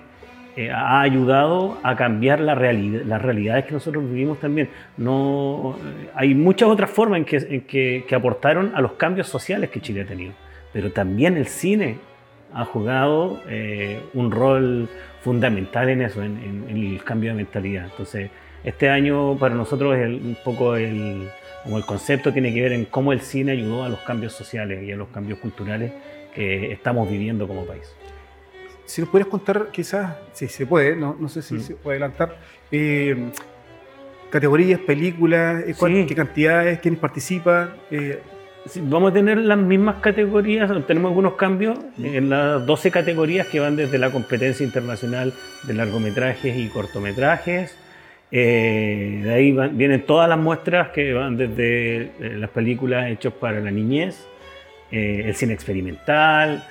eh, 0.57 0.71
ha 0.71 1.01
ayudado 1.01 1.79
a 1.83 1.97
cambiar 1.97 2.39
la 2.39 2.55
realidad, 2.55 3.03
las 3.07 3.21
realidades 3.21 3.65
que 3.65 3.73
nosotros 3.73 4.09
vivimos 4.09 4.39
también. 4.39 4.69
No, 4.97 5.77
hay 6.15 6.37
muchas 6.37 6.69
otras 6.69 6.91
formas 6.91 7.19
en, 7.19 7.25
que, 7.25 8.05
que, 8.07 8.15
aportaron 8.15 8.71
a 8.77 8.81
los 8.81 8.93
cambios 8.93 9.27
sociales 9.27 9.71
que 9.71 9.81
Chile 9.81 10.03
ha 10.03 10.07
tenido, 10.07 10.33
pero 10.73 10.93
también 10.93 11.37
el 11.37 11.49
cine 11.49 11.97
ha 12.55 12.65
jugado 12.65 13.41
un 14.15 14.31
rol 14.31 14.89
fundamental 15.23 15.89
en 15.89 16.03
eso, 16.03 16.23
en, 16.23 16.65
en, 16.69 16.77
el 16.77 17.05
cambio 17.05 17.31
de 17.31 17.37
mentalidad. 17.37 17.85
Entonces, 17.85 18.31
este 18.65 18.89
año 18.89 19.37
para 19.39 19.55
nosotros 19.55 19.97
es 19.97 20.09
un 20.09 20.37
poco 20.45 20.77
el, 20.77 21.29
como 21.63 21.79
el 21.79 21.85
concepto 21.85 22.33
tiene 22.33 22.53
que 22.53 22.63
ver 22.63 22.73
en 22.73 22.85
cómo 22.85 23.13
el 23.13 23.21
cine 23.21 23.53
ayudó 23.53 23.85
a 23.85 23.89
los 23.89 24.01
cambios 24.01 24.33
sociales 24.33 24.83
y 24.83 24.93
a 24.93 24.97
los 24.97 25.09
cambios 25.09 25.39
culturales 25.39 25.93
que 26.35 26.73
estamos 26.73 27.11
viviendo 27.11 27.47
como 27.47 27.65
país. 27.65 27.95
Si 28.85 29.01
nos 29.01 29.11
pudieras 29.11 29.31
contar, 29.31 29.69
quizás, 29.71 30.17
si 30.33 30.49
se 30.49 30.67
puede, 30.67 30.97
no, 30.97 31.17
no 31.19 31.29
sé 31.29 31.41
si 31.43 31.55
mm. 31.55 31.61
se 31.61 31.75
puede 31.77 31.97
adelantar, 31.97 32.37
eh, 32.71 33.31
categorías, 34.31 34.81
películas, 34.81 35.63
eh, 35.67 36.07
qué 36.07 36.15
cantidades, 36.15 36.81
quiénes 36.81 37.01
participan. 37.01 37.75
Eh, 37.91 38.21
vamos 38.83 39.11
a 39.11 39.15
tener 39.15 39.39
las 39.39 39.59
mismas 39.59 39.97
categorías, 39.97 40.71
tenemos 40.87 41.11
algunos 41.11 41.35
cambios 41.35 41.79
en 41.99 42.31
las 42.31 42.65
12 42.65 42.91
categorías 42.91 43.47
que 43.49 43.61
van 43.61 43.77
desde 43.77 43.99
la 43.99 44.11
competencia 44.11 44.65
internacional 44.65 45.33
de 45.65 45.75
largometrajes 45.75 46.57
y 46.57 46.69
cortometrajes. 46.69 47.77
Eh, 48.31 49.21
de 49.25 49.35
ahí 49.35 49.53
vienen 49.73 50.07
todas 50.07 50.29
las 50.29 50.39
muestras 50.39 50.89
que 50.89 51.13
van 51.13 51.37
desde 51.37 52.03
eh, 52.03 52.11
las 52.39 52.49
películas 52.51 53.11
hechas 53.11 53.35
para 53.35 53.61
la 53.61 53.71
niñez, 53.71 54.27
eh, 54.91 55.25
el 55.27 55.35
cine 55.35 55.53
experimental, 55.53 56.65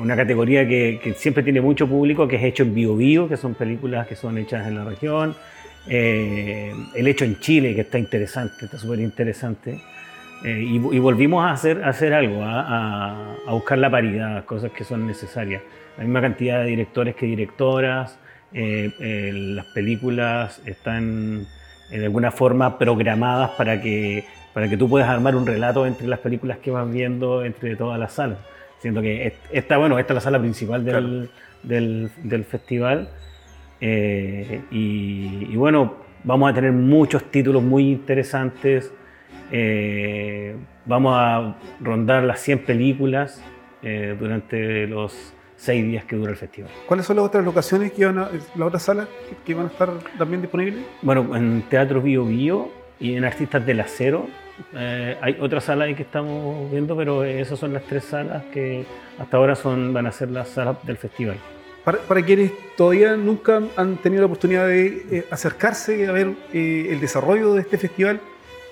una 0.00 0.14
categoría 0.14 0.68
que, 0.68 1.14
siempre 1.16 1.42
tiene 1.42 1.62
mucho 1.62 1.88
público, 1.88 2.28
que 2.28 2.36
es 2.36 2.44
hecho 2.44 2.64
en 2.64 2.74
Bio 2.74 2.94
Bio, 2.96 3.28
que 3.28 3.38
son 3.38 3.54
películas 3.54 4.06
que 4.06 4.14
son 4.14 4.36
hechas 4.36 4.66
en 4.68 4.74
la 4.74 4.84
región. 4.84 5.34
el 5.86 7.06
hecho 7.06 7.24
en 7.24 7.40
Chile, 7.40 7.74
que 7.74 7.80
está 7.80 7.98
interesante, 7.98 8.66
está 8.66 8.76
súper 8.78 9.00
interesante. 9.00 9.80
Y, 10.44 10.78
volvimos 10.78 11.44
a 11.44 11.50
hacer, 11.50 11.82
hacer 11.84 12.14
algo, 12.14 12.42
a, 12.42 13.34
buscar 13.50 13.78
la 13.78 13.90
paridad, 13.90 14.44
cosas 14.44 14.70
que 14.72 14.84
son 14.84 15.06
necesarias. 15.06 15.62
La 15.96 16.04
misma 16.04 16.20
cantidad 16.20 16.60
de 16.60 16.66
directores 16.66 17.16
que 17.16 17.26
directoras, 17.26 18.18
eh, 18.52 18.90
eh, 19.00 19.30
las 19.34 19.66
películas 19.66 20.62
están 20.64 21.46
eh, 21.90 21.98
de 21.98 22.06
alguna 22.06 22.30
forma 22.30 22.78
programadas 22.78 23.50
para 23.50 23.80
que, 23.82 24.24
para 24.54 24.68
que 24.70 24.76
tú 24.78 24.88
puedas 24.88 25.08
armar 25.08 25.36
un 25.36 25.46
relato 25.46 25.86
entre 25.86 26.06
las 26.06 26.20
películas 26.20 26.58
que 26.58 26.70
vas 26.70 26.90
viendo 26.90 27.44
entre 27.44 27.76
todas 27.76 27.98
las 27.98 28.12
salas. 28.12 28.38
Siento 28.78 29.02
que 29.02 29.34
esta, 29.50 29.76
bueno, 29.76 29.98
esta 29.98 30.12
es 30.12 30.14
la 30.14 30.20
sala 30.20 30.38
principal 30.38 30.84
del, 30.84 31.30
del, 31.62 32.44
festival. 32.44 33.08
y, 33.80 35.56
bueno, 35.56 35.96
vamos 36.22 36.50
a 36.50 36.54
tener 36.54 36.72
muchos 36.72 37.24
títulos 37.30 37.62
muy 37.62 37.90
interesantes. 37.90 38.92
Vamos 40.84 41.14
a 41.16 41.56
rondar 41.80 42.24
las 42.24 42.40
100 42.40 42.60
películas 42.60 43.42
durante 43.82 44.86
los 44.86 45.34
seis 45.58 45.84
días 45.84 46.04
que 46.04 46.16
dura 46.16 46.30
el 46.30 46.36
festival. 46.36 46.70
¿Cuáles 46.86 47.04
son 47.04 47.16
las 47.16 47.24
otras 47.26 47.44
locaciones 47.44 47.92
que 47.92 48.06
van 48.06 48.18
a, 48.18 48.30
las 48.30 48.66
otras 48.66 48.82
salas 48.82 49.08
que 49.44 49.54
van 49.54 49.66
a 49.66 49.68
estar 49.68 49.90
también 50.16 50.40
disponibles? 50.40 50.84
Bueno, 51.02 51.36
en 51.36 51.62
Teatro 51.68 52.00
Bio 52.00 52.24
Bio 52.24 52.70
y 53.00 53.14
en 53.14 53.24
Artistas 53.24 53.64
del 53.66 53.80
Acero. 53.80 54.26
Eh, 54.74 55.16
hay 55.20 55.36
otra 55.40 55.60
sala 55.60 55.84
ahí 55.84 55.94
que 55.94 56.02
estamos 56.02 56.70
viendo, 56.70 56.96
pero 56.96 57.24
esas 57.24 57.58
son 57.58 57.72
las 57.72 57.84
tres 57.84 58.04
salas 58.04 58.44
que 58.52 58.84
hasta 59.18 59.36
ahora 59.36 59.54
son, 59.54 59.92
van 59.92 60.06
a 60.06 60.12
ser 60.12 60.30
las 60.30 60.48
salas 60.48 60.76
del 60.84 60.96
festival. 60.96 61.36
Para, 61.84 62.22
quienes 62.22 62.52
todavía 62.76 63.16
nunca 63.16 63.62
han 63.76 63.96
tenido 63.96 64.20
la 64.20 64.26
oportunidad 64.26 64.66
de 64.66 65.06
eh, 65.10 65.26
acercarse 65.30 66.06
a 66.06 66.12
ver 66.12 66.34
eh, 66.52 66.88
el 66.90 67.00
desarrollo 67.00 67.54
de 67.54 67.62
este 67.62 67.78
festival, 67.78 68.20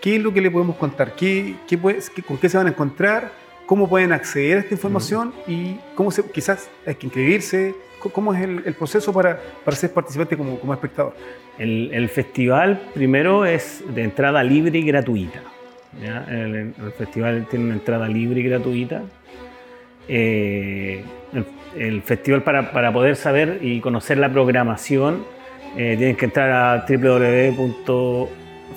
¿qué 0.01 0.17
es 0.17 0.23
lo 0.23 0.33
que 0.33 0.41
le 0.41 0.51
podemos 0.51 0.77
contar? 0.77 1.15
¿Qué, 1.15 1.57
qué, 1.67 1.79
¿Con 2.27 2.39
qué 2.39 2.49
se 2.49 2.57
van 2.57 2.67
a 2.67 2.71
encontrar? 2.71 3.47
cómo 3.67 3.89
pueden 3.89 4.13
acceder 4.13 4.59
a 4.59 4.61
esta 4.61 4.75
información 4.75 5.35
y 5.47 5.77
cómo 5.95 6.11
se, 6.11 6.25
quizás 6.31 6.71
hay 6.87 6.95
que 6.95 7.07
inscribirse, 7.07 7.75
cómo 7.99 8.33
es 8.33 8.43
el, 8.43 8.75
proceso 8.75 9.13
para, 9.13 9.39
para, 9.65 9.77
ser 9.77 9.93
participante 9.93 10.37
como, 10.37 10.59
como 10.59 10.73
espectador. 10.73 11.15
El, 11.59 12.09
festival 12.09 12.81
primero 12.95 13.45
es 13.45 13.83
de 13.89 14.05
entrada 14.05 14.43
libre 14.45 14.79
y 14.79 14.83
gratuita. 14.83 15.41
El, 16.31 16.75
festival 16.97 17.47
tiene 17.51 17.67
una 17.67 17.75
entrada 17.75 18.09
libre 18.09 18.41
y 18.41 18.43
gratuita. 18.45 19.03
Eh, 20.09 21.03
el, 21.77 22.03
festival 22.03 22.45
para, 22.45 22.71
para, 22.71 22.93
poder 22.93 23.17
saber 23.17 23.59
y 23.61 23.81
conocer 23.81 24.19
la 24.19 24.31
programación 24.31 25.25
eh, 25.77 25.97
tienen 25.99 26.15
que 26.15 26.27
entrar 26.27 26.51
a 26.53 26.87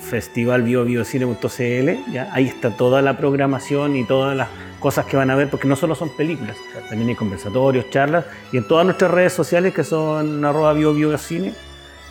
www.festivalbiobiocine.cl. 0.00 2.18
Ahí 2.32 2.46
está 2.46 2.70
toda 2.70 3.02
la 3.02 3.16
programación 3.16 3.96
y 3.96 4.04
todas 4.04 4.36
las 4.36 4.48
cosas 4.78 5.06
que 5.06 5.16
van 5.16 5.30
a 5.30 5.36
ver, 5.36 5.48
porque 5.48 5.66
no 5.68 5.76
solo 5.76 5.94
son 5.94 6.10
películas, 6.16 6.56
también 6.88 7.10
hay 7.10 7.14
conversatorios, 7.14 7.90
charlas, 7.90 8.24
y 8.50 8.56
en 8.56 8.66
todas 8.66 8.86
nuestras 8.86 9.10
redes 9.10 9.34
sociales 9.34 9.74
que 9.74 9.84
son 9.84 10.42
arroba 10.44 10.72
bio, 10.72 11.18
cine, 11.18 11.52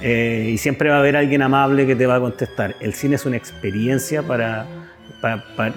eh, 0.02 0.52
y 0.54 0.58
siempre 0.58 0.90
va 0.90 0.98
a 0.98 1.00
haber 1.00 1.18
alguien 1.18 1.42
amable 1.42 1.88
que 1.88 1.96
te 1.96 2.06
va 2.06 2.16
a 2.16 2.20
contestar. 2.20 2.76
El 2.80 2.94
cine 2.94 3.16
es 3.16 3.26
una 3.26 3.38
experiencia 3.38 4.22
para, 4.22 4.68
para, 5.20 5.74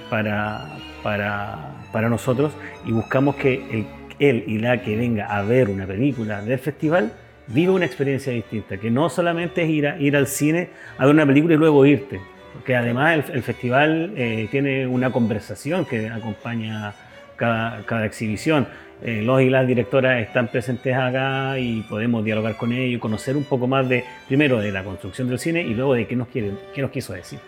para, 1.03 2.09
nosotros 2.09 2.53
y 2.85 2.93
buscamos 2.93 3.37
que 3.37 3.55
el, 3.71 3.87
él 4.19 4.45
y 4.47 4.59
la 4.59 4.83
que 4.83 4.97
venga 4.97 5.27
a 5.27 5.43
ver 5.43 5.71
una 5.71 5.87
película 5.87 6.43
del 6.43 6.59
festival 6.59 7.13
viva 7.47 7.73
una 7.73 7.87
experiencia 7.87 8.33
distinta, 8.33 8.77
que 8.77 8.91
no 8.91 9.09
solamente 9.11 9.63
es 9.63 9.71
ir, 9.71 9.87
a, 9.87 9.99
ir 9.99 10.17
al 10.17 10.27
cine 10.27 10.71
a 10.99 11.07
ver 11.07 11.15
una 11.15 11.27
película 11.27 11.55
y 11.55 11.57
luego 11.57 11.85
irte, 11.87 12.21
porque 12.53 12.77
además 12.77 13.25
el, 13.33 13.43
festival 13.43 14.13
eh, 14.17 14.49
tiene 14.51 14.87
una 14.87 15.11
conversación 15.11 15.85
que 15.85 16.09
acompaña 16.09 16.95
cada, 17.37 18.07
exhibición. 18.07 18.69
Eh, 19.05 19.21
los 19.23 19.43
y 19.43 19.51
las 19.51 19.67
directoras 19.67 20.23
están 20.23 20.47
presentes 20.47 20.95
acá 20.95 21.59
y 21.59 21.83
podemos 21.83 22.25
dialogar 22.25 22.57
con 22.57 22.73
ellos 22.73 23.01
conocer 23.01 23.37
un 23.37 23.43
poco 23.43 23.67
más 23.67 23.89
de, 23.89 24.05
primero, 24.29 24.61
de 24.61 24.71
la 24.71 24.85
construcción 24.85 25.29
del 25.29 25.41
cine 25.41 25.63
y 25.63 25.75
luego 25.75 25.95
de 25.95 26.07
qué 26.07 26.15
nos, 26.15 26.29
quieren, 26.29 26.57
qué 26.73 26.83
nos 26.83 26.93
quiso 26.93 27.13
decir. 27.13 27.41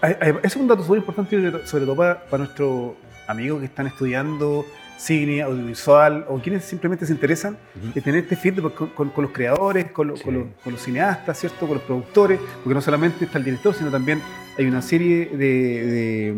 Ese 0.00 0.40
es 0.42 0.56
un 0.56 0.66
dato 0.66 0.82
muy 0.84 0.98
importante, 0.98 1.66
sobre 1.66 1.84
todo 1.84 1.94
para, 1.96 2.24
para 2.24 2.44
nuestros 2.44 2.92
amigos 3.26 3.60
que 3.60 3.66
están 3.66 3.86
estudiando 3.86 4.64
cine, 4.98 5.42
audiovisual, 5.42 6.26
o 6.28 6.38
quienes 6.40 6.64
simplemente 6.64 7.06
se 7.06 7.12
interesan 7.12 7.56
de 7.94 8.00
tener 8.00 8.24
este 8.24 8.36
feedback 8.36 8.74
con, 8.94 9.12
los 9.16 9.30
creadores, 9.30 9.90
con, 9.92 10.08
los, 10.08 10.82
cineastas, 10.82 11.38
¿cierto? 11.38 11.66
con 11.66 11.76
los 11.76 11.84
productores, 11.84 12.40
porque 12.62 12.74
no 12.74 12.80
solamente 12.80 13.24
está 13.24 13.38
el 13.38 13.44
director, 13.44 13.74
sino 13.74 13.90
también 13.90 14.20
hay 14.58 14.66
una 14.66 14.82
serie 14.82 15.26
de, 15.26 16.36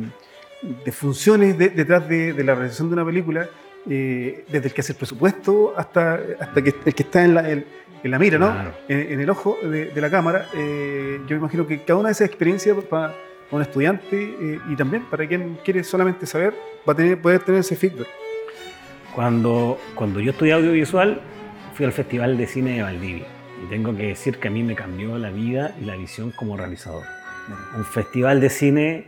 funciones 0.93 1.59
detrás 1.59 2.07
de, 2.07 2.35
la 2.45 2.55
realización 2.55 2.91
de 2.91 2.95
una 2.95 3.05
película, 3.05 3.49
eh, 3.89 4.45
desde 4.49 4.69
el 4.69 4.75
que 4.75 4.83
hace 4.83 4.93
el 4.93 4.99
presupuesto 4.99 5.73
hasta, 5.75 6.21
hasta 6.39 6.63
que, 6.63 6.75
el 6.85 6.95
que 6.95 7.03
está 7.03 7.25
en 7.25 7.35
la, 7.35 7.51
en, 7.51 7.65
la 8.05 8.19
mira, 8.19 8.39
¿no? 8.39 8.55
En, 8.89 9.21
el 9.21 9.31
ojo 9.31 9.57
de, 9.63 9.99
la 9.99 10.11
cámara. 10.11 10.49
Eh, 10.55 11.19
yo 11.27 11.31
me 11.31 11.37
imagino 11.37 11.67
que 11.67 11.83
cada 11.83 11.99
una 11.99 12.11
de 12.11 12.13
esas 12.13 12.29
experiencias 12.29 12.77
para 12.85 13.15
un 13.51 13.63
estudiante 13.63 14.17
eh, 14.17 14.61
y 14.69 14.77
también 14.77 15.05
para 15.05 15.27
quien 15.27 15.59
quiere 15.65 15.83
solamente 15.83 16.27
saber, 16.27 16.53
va 16.87 16.93
a 16.93 16.97
tener, 16.97 17.21
poder 17.21 17.41
tener 17.41 17.61
ese 17.61 17.75
feedback. 17.75 18.20
Cuando, 19.15 19.79
cuando 19.95 20.21
yo 20.21 20.31
estudié 20.31 20.53
audiovisual, 20.53 21.21
fui 21.75 21.85
al 21.85 21.93
Festival 21.93 22.39
de 22.39 22.47
Cine 22.47 22.77
de 22.77 22.83
Valdivia. 22.83 23.27
Y 23.63 23.69
tengo 23.69 23.97
que 23.97 24.09
decir 24.09 24.39
que 24.39 24.49
a 24.49 24.51
mí 24.51 24.63
me 24.63 24.75
cambió 24.75 25.19
la 25.19 25.31
vida 25.31 25.75
y 25.81 25.85
la 25.85 25.97
visión 25.97 26.31
como 26.31 26.57
realizador. 26.57 27.03
Un 27.77 27.85
festival 27.85 28.41
de 28.41 28.49
cine 28.49 29.07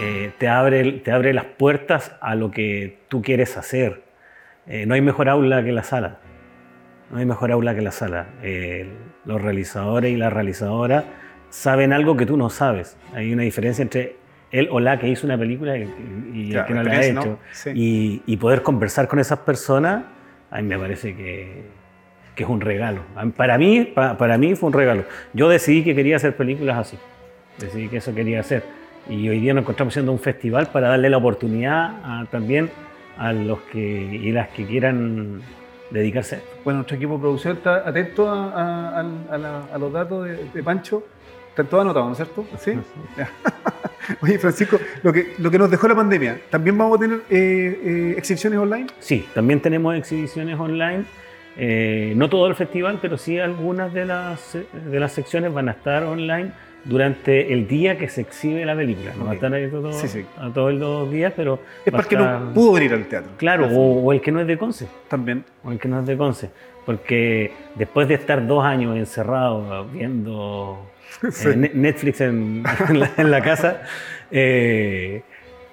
eh, 0.00 0.32
te, 0.38 0.48
abre, 0.48 0.92
te 0.92 1.12
abre 1.12 1.32
las 1.32 1.44
puertas 1.44 2.12
a 2.20 2.34
lo 2.34 2.50
que 2.50 2.98
tú 3.08 3.22
quieres 3.22 3.56
hacer. 3.56 4.02
Eh, 4.66 4.86
no 4.86 4.94
hay 4.94 5.00
mejor 5.00 5.28
aula 5.28 5.62
que 5.64 5.72
la 5.72 5.84
sala. 5.84 6.18
No 7.10 7.18
hay 7.18 7.26
mejor 7.26 7.52
aula 7.52 7.74
que 7.74 7.82
la 7.82 7.92
sala. 7.92 8.26
Eh, 8.42 8.88
los 9.24 9.40
realizadores 9.40 10.12
y 10.12 10.16
las 10.16 10.32
realizadoras 10.32 11.04
saben 11.50 11.92
algo 11.92 12.16
que 12.16 12.26
tú 12.26 12.36
no 12.36 12.50
sabes. 12.50 12.96
Hay 13.14 13.32
una 13.32 13.44
diferencia 13.44 13.82
entre 13.82 14.16
él 14.52 14.68
o 14.70 14.80
la 14.80 14.98
que 14.98 15.08
hizo 15.08 15.26
una 15.26 15.36
película 15.38 15.76
y, 15.76 15.82
y 16.34 16.54
el 16.54 16.64
que 16.64 16.74
no 16.74 16.82
la 16.82 16.92
ha 16.92 17.04
hecho. 17.04 17.14
¿no? 17.14 17.38
Sí. 17.52 17.70
Y, 17.74 18.22
y 18.26 18.36
poder 18.36 18.62
conversar 18.62 19.08
con 19.08 19.18
esas 19.18 19.40
personas, 19.40 20.04
a 20.50 20.56
mí 20.62 20.68
me 20.68 20.78
parece 20.78 21.14
que, 21.16 21.64
que 22.34 22.42
es 22.44 22.48
un 22.48 22.60
regalo. 22.60 23.02
Mí- 23.22 23.32
Para 23.32 23.58
mí, 23.58 23.84
pa- 23.84 24.16
para 24.16 24.38
mí 24.38 24.54
fue 24.54 24.68
un 24.68 24.72
regalo. 24.72 25.04
Yo 25.32 25.48
decidí 25.48 25.82
que 25.82 25.94
quería 25.94 26.16
hacer 26.16 26.36
películas 26.36 26.78
así. 26.78 26.98
Decidí 27.58 27.88
que 27.88 27.96
eso 27.98 28.14
quería 28.14 28.40
hacer. 28.40 28.62
Y 29.08 29.28
hoy 29.28 29.40
día 29.40 29.54
nos 29.54 29.62
encontramos 29.62 29.92
haciendo 29.92 30.12
un 30.12 30.18
festival 30.18 30.68
para 30.68 30.88
darle 30.88 31.08
la 31.10 31.16
oportunidad 31.16 31.94
a- 32.04 32.26
también 32.30 32.70
a 33.18 33.32
los 33.32 33.60
que 33.62 33.80
y 33.80 34.30
las 34.32 34.48
que 34.48 34.66
quieran 34.66 35.40
dedicarse 35.90 36.34
a 36.34 36.38
esto. 36.38 36.50
Bueno, 36.64 36.78
nuestro 36.78 36.96
equipo 36.96 37.14
de 37.14 37.20
producción 37.20 37.56
está 37.56 37.88
atento 37.88 38.28
a, 38.30 38.50
a- 38.50 39.00
a- 39.30 39.38
la- 39.38 39.78
los 39.78 39.92
datos 39.92 40.24
de, 40.26 40.36
de 40.52 40.62
Pancho. 40.62 41.04
Están 41.56 41.68
todos 41.68 41.84
anotados, 41.84 42.06
¿no 42.08 42.12
es 42.12 42.16
cierto? 42.18 42.44
¿Sí? 42.58 42.72
Oye, 44.20 44.38
Francisco, 44.38 44.78
lo 45.02 45.10
que, 45.10 45.32
lo 45.38 45.50
que 45.50 45.58
nos 45.58 45.70
dejó 45.70 45.88
la 45.88 45.94
pandemia, 45.94 46.38
¿también 46.50 46.76
vamos 46.76 46.98
a 46.98 47.00
tener 47.00 47.20
eh, 47.30 47.80
eh, 47.82 48.14
exhibiciones 48.18 48.58
online? 48.58 48.88
Sí, 48.98 49.26
también 49.34 49.60
tenemos 49.60 49.94
exhibiciones 49.96 50.60
online. 50.60 51.04
Eh, 51.56 52.12
no 52.14 52.28
todo 52.28 52.46
el 52.48 52.56
festival, 52.56 52.98
pero 53.00 53.16
sí 53.16 53.38
algunas 53.38 53.90
de 53.94 54.04
las, 54.04 54.58
de 54.90 55.00
las 55.00 55.12
secciones 55.12 55.50
van 55.54 55.70
a 55.70 55.72
estar 55.72 56.02
online 56.04 56.52
durante 56.84 57.50
el 57.54 57.66
día 57.66 57.96
que 57.96 58.10
se 58.10 58.20
exhibe 58.20 58.62
la 58.66 58.76
película. 58.76 59.12
No 59.16 59.24
va 59.24 59.30
a 59.30 59.34
estar 59.36 59.50
abierto 59.52 59.80
todo, 59.80 59.94
Sí, 59.94 60.08
sí. 60.08 60.26
a 60.38 60.50
todos 60.50 60.74
los 60.74 61.10
días, 61.10 61.32
pero 61.34 61.58
Es 61.86 61.90
para 61.90 62.02
el 62.02 62.08
que 62.10 62.16
estar- 62.16 62.38
no 62.40 62.52
pudo 62.52 62.72
venir 62.74 62.92
al 62.92 63.06
teatro. 63.06 63.30
Claro, 63.38 63.66
o, 63.68 64.02
o 64.04 64.12
el 64.12 64.20
que 64.20 64.30
no 64.30 64.42
es 64.42 64.46
de 64.46 64.58
Conce, 64.58 64.86
También. 65.08 65.42
o 65.64 65.72
el 65.72 65.78
que 65.78 65.88
no 65.88 66.00
es 66.00 66.06
de 66.06 66.16
Conce. 66.18 66.50
Porque 66.86 67.52
después 67.74 68.08
de 68.08 68.14
estar 68.14 68.46
dos 68.46 68.64
años 68.64 68.96
encerrado 68.96 69.86
viendo 69.92 70.78
Sí. 71.30 71.48
eh, 71.48 71.56
Ne- 71.56 71.70
Netflix 71.74 72.20
en, 72.20 72.62
en 72.88 73.00
la, 73.00 73.10
en 73.16 73.30
la 73.30 73.42
casa, 73.42 73.82
eh, 74.30 75.22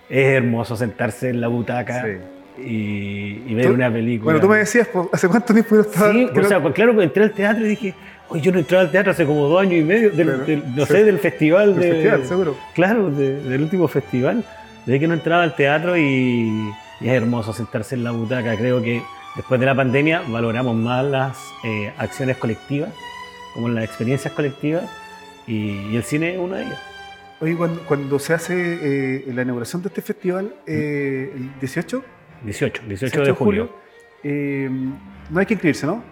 es 0.10 0.26
hermoso 0.28 0.76
sentarse 0.76 1.30
en 1.30 1.40
la 1.42 1.48
butaca 1.48 2.04
Sí. 2.04 2.62
y, 2.62 3.44
y 3.52 3.54
ver 3.56 3.72
una 3.72 3.92
película. 3.92 4.26
Bueno, 4.26 4.40
tú 4.40 4.48
me 4.50 4.58
decías, 4.58 4.88
pues, 4.88 5.08
¿hace 5.12 5.28
cuánto 5.28 5.54
tiempo 5.54 5.76
no 5.76 5.82
estaba? 5.82 6.12
Sí, 6.12 6.26
o 6.36 6.44
sea, 6.44 6.62
pues 6.62 6.74
claro, 6.74 6.94
pues 6.94 7.06
entré 7.08 7.24
al 7.24 7.32
teatro 7.32 7.66
y 7.66 7.70
dije, 7.70 7.94
oye, 8.30 8.42
yo 8.42 8.52
no 8.52 8.60
entraba 8.60 8.84
al 8.84 8.92
teatro 8.92 9.12
hace 9.12 9.26
como 9.26 9.48
dos 9.48 9.62
años 9.62 9.74
y 9.76 9.84
medio, 9.84 10.12
del, 10.12 10.28
Claro, 10.28 10.46
del- 10.46 10.76
no 10.76 10.86
sí. 10.86 10.94
sé, 10.94 11.04
del 11.04 11.20
festival. 11.20 11.76
del 11.76 11.84
de, 11.84 11.92
festival, 11.92 12.26
seguro. 12.26 12.58
Claro, 12.74 13.10
de- 13.12 13.42
del 13.44 13.62
último 13.62 13.88
festival. 13.88 14.44
Desde 14.86 15.00
que 15.00 15.08
no 15.08 15.14
entraba 15.14 15.44
al 15.44 15.56
teatro 15.56 15.96
y, 15.98 16.02
y 17.02 17.08
es 17.08 17.12
hermoso 17.14 17.54
sentarse 17.54 17.96
en 17.96 18.04
la 18.04 18.12
butaca. 18.12 18.56
Creo 18.58 18.82
que 18.82 19.02
después 19.36 19.60
de 19.60 19.66
la 19.66 19.76
pandemia 19.76 20.24
valoramos 20.28 20.76
más 20.76 21.06
las 21.06 21.54
eh, 21.64 21.92
acciones 21.98 22.38
colectivas, 22.38 22.90
como 23.54 23.70
las 23.70 23.84
experiencias 23.84 24.34
colectivas, 24.34 24.84
y, 25.48 25.92
y 25.92 25.96
el 25.96 26.04
cine 26.04 26.34
es 26.34 26.40
una 26.40 26.58
de 26.58 26.64
ellas. 26.64 26.82
Oye, 27.40 27.56
cuando, 27.56 27.82
cuando 27.82 28.20
se 28.20 28.34
hace 28.34 28.56
eh, 28.56 29.26
la 29.34 29.42
inauguración 29.42 29.82
de 29.82 29.90
este 29.90 30.02
festival, 30.02 30.54
eh, 30.66 31.32
el 31.36 31.60
18, 31.60 32.04
18, 32.46 32.84
18 32.88 33.22
de 33.22 33.32
julio. 33.32 33.70
no 34.24 35.40
hay 35.40 35.46
que 35.46 35.54
inscribirse, 35.54 35.86
¿no? 35.86 36.04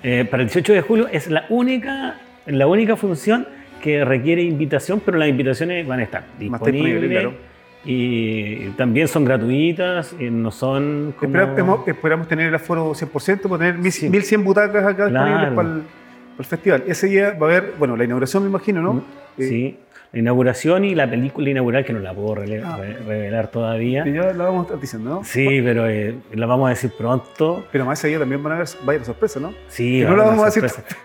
Para 0.00 0.42
el 0.42 0.48
18 0.48 0.72
de 0.72 0.80
julio 0.80 1.08
es 1.10 1.28
la 1.28 1.46
única, 1.48 2.20
la 2.46 2.66
única 2.68 2.96
función 2.96 3.48
que 3.82 4.04
requiere 4.04 4.42
invitación, 4.42 5.00
pero 5.04 5.18
las 5.18 5.28
invitaciones 5.28 5.86
van 5.86 6.00
a 6.00 6.02
estar 6.04 6.24
disponible, 6.38 7.00
disponibles 7.00 7.10
claro. 7.10 7.47
Y 7.90 8.68
también 8.76 9.08
son 9.08 9.24
gratuitas, 9.24 10.14
y 10.20 10.28
no 10.30 10.50
son 10.50 11.14
como... 11.18 11.38
Esperamos, 11.38 11.88
esperamos 11.88 12.28
tener 12.28 12.48
el 12.48 12.54
aforo 12.54 12.92
100%, 12.92 13.40
para 13.42 13.58
tener 13.58 13.78
mil- 13.78 13.90
Sí. 13.92 14.10
1100 14.10 14.44
butacas 14.44 14.84
acá 14.84 15.08
Claro. 15.08 15.24
disponibles 15.26 15.54
para 15.54 15.68
el, 15.68 15.74
para 15.82 16.38
el 16.38 16.44
festival. 16.44 16.84
Ese 16.86 17.06
día 17.06 17.30
va 17.40 17.46
a 17.46 17.50
haber, 17.50 17.72
bueno, 17.78 17.96
la 17.96 18.04
inauguración 18.04 18.42
me 18.42 18.50
imagino, 18.50 18.82
¿no? 18.82 19.02
Eh, 19.38 19.42
Sí, 19.48 19.76
la 20.12 20.18
inauguración 20.20 20.84
y 20.84 20.94
la 20.94 21.08
película 21.08 21.48
inaugural 21.48 21.84
que 21.84 21.92
no 21.94 21.98
la 22.00 22.12
puedo 22.12 22.34
rele- 22.36 22.62
Ah. 22.64 22.76
re- 22.78 22.98
revelar 23.06 23.50
todavía. 23.50 24.04
que 24.04 24.12
ya 24.12 24.32
la 24.34 24.44
vamos 24.44 24.60
a 24.60 24.62
estar 24.64 24.80
diciendo, 24.80 25.10
¿no? 25.10 25.24
Sí, 25.24 25.60
pero 25.64 25.88
eh, 25.88 26.14
la 26.34 26.44
vamos 26.46 26.66
a 26.66 26.70
decir 26.70 26.90
pronto. 26.96 27.64
Pero 27.72 27.84
más 27.86 28.02
día 28.02 28.18
también 28.18 28.42
van 28.42 28.52
a 28.52 28.56
haber 28.56 28.68
varias 28.84 29.06
sorpresas, 29.06 29.40
¿no? 29.42 29.54
Sí, 29.68 30.00
Que 30.00 30.04
no 30.06 30.16
la 30.16 30.24
vamos 30.24 30.42
a 30.42 30.46
decir. 30.46 30.64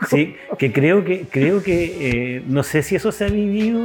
Sí, 0.10 0.36
que 0.58 0.72
creo 0.74 1.06
que 1.06 1.28
creo 1.32 1.64
que 1.64 2.38
eh, 2.38 2.44
no 2.48 2.62
sé 2.64 2.82
si 2.84 2.96
eso 2.96 3.12
se 3.14 3.24
ha 3.26 3.30
vivido, 3.30 3.80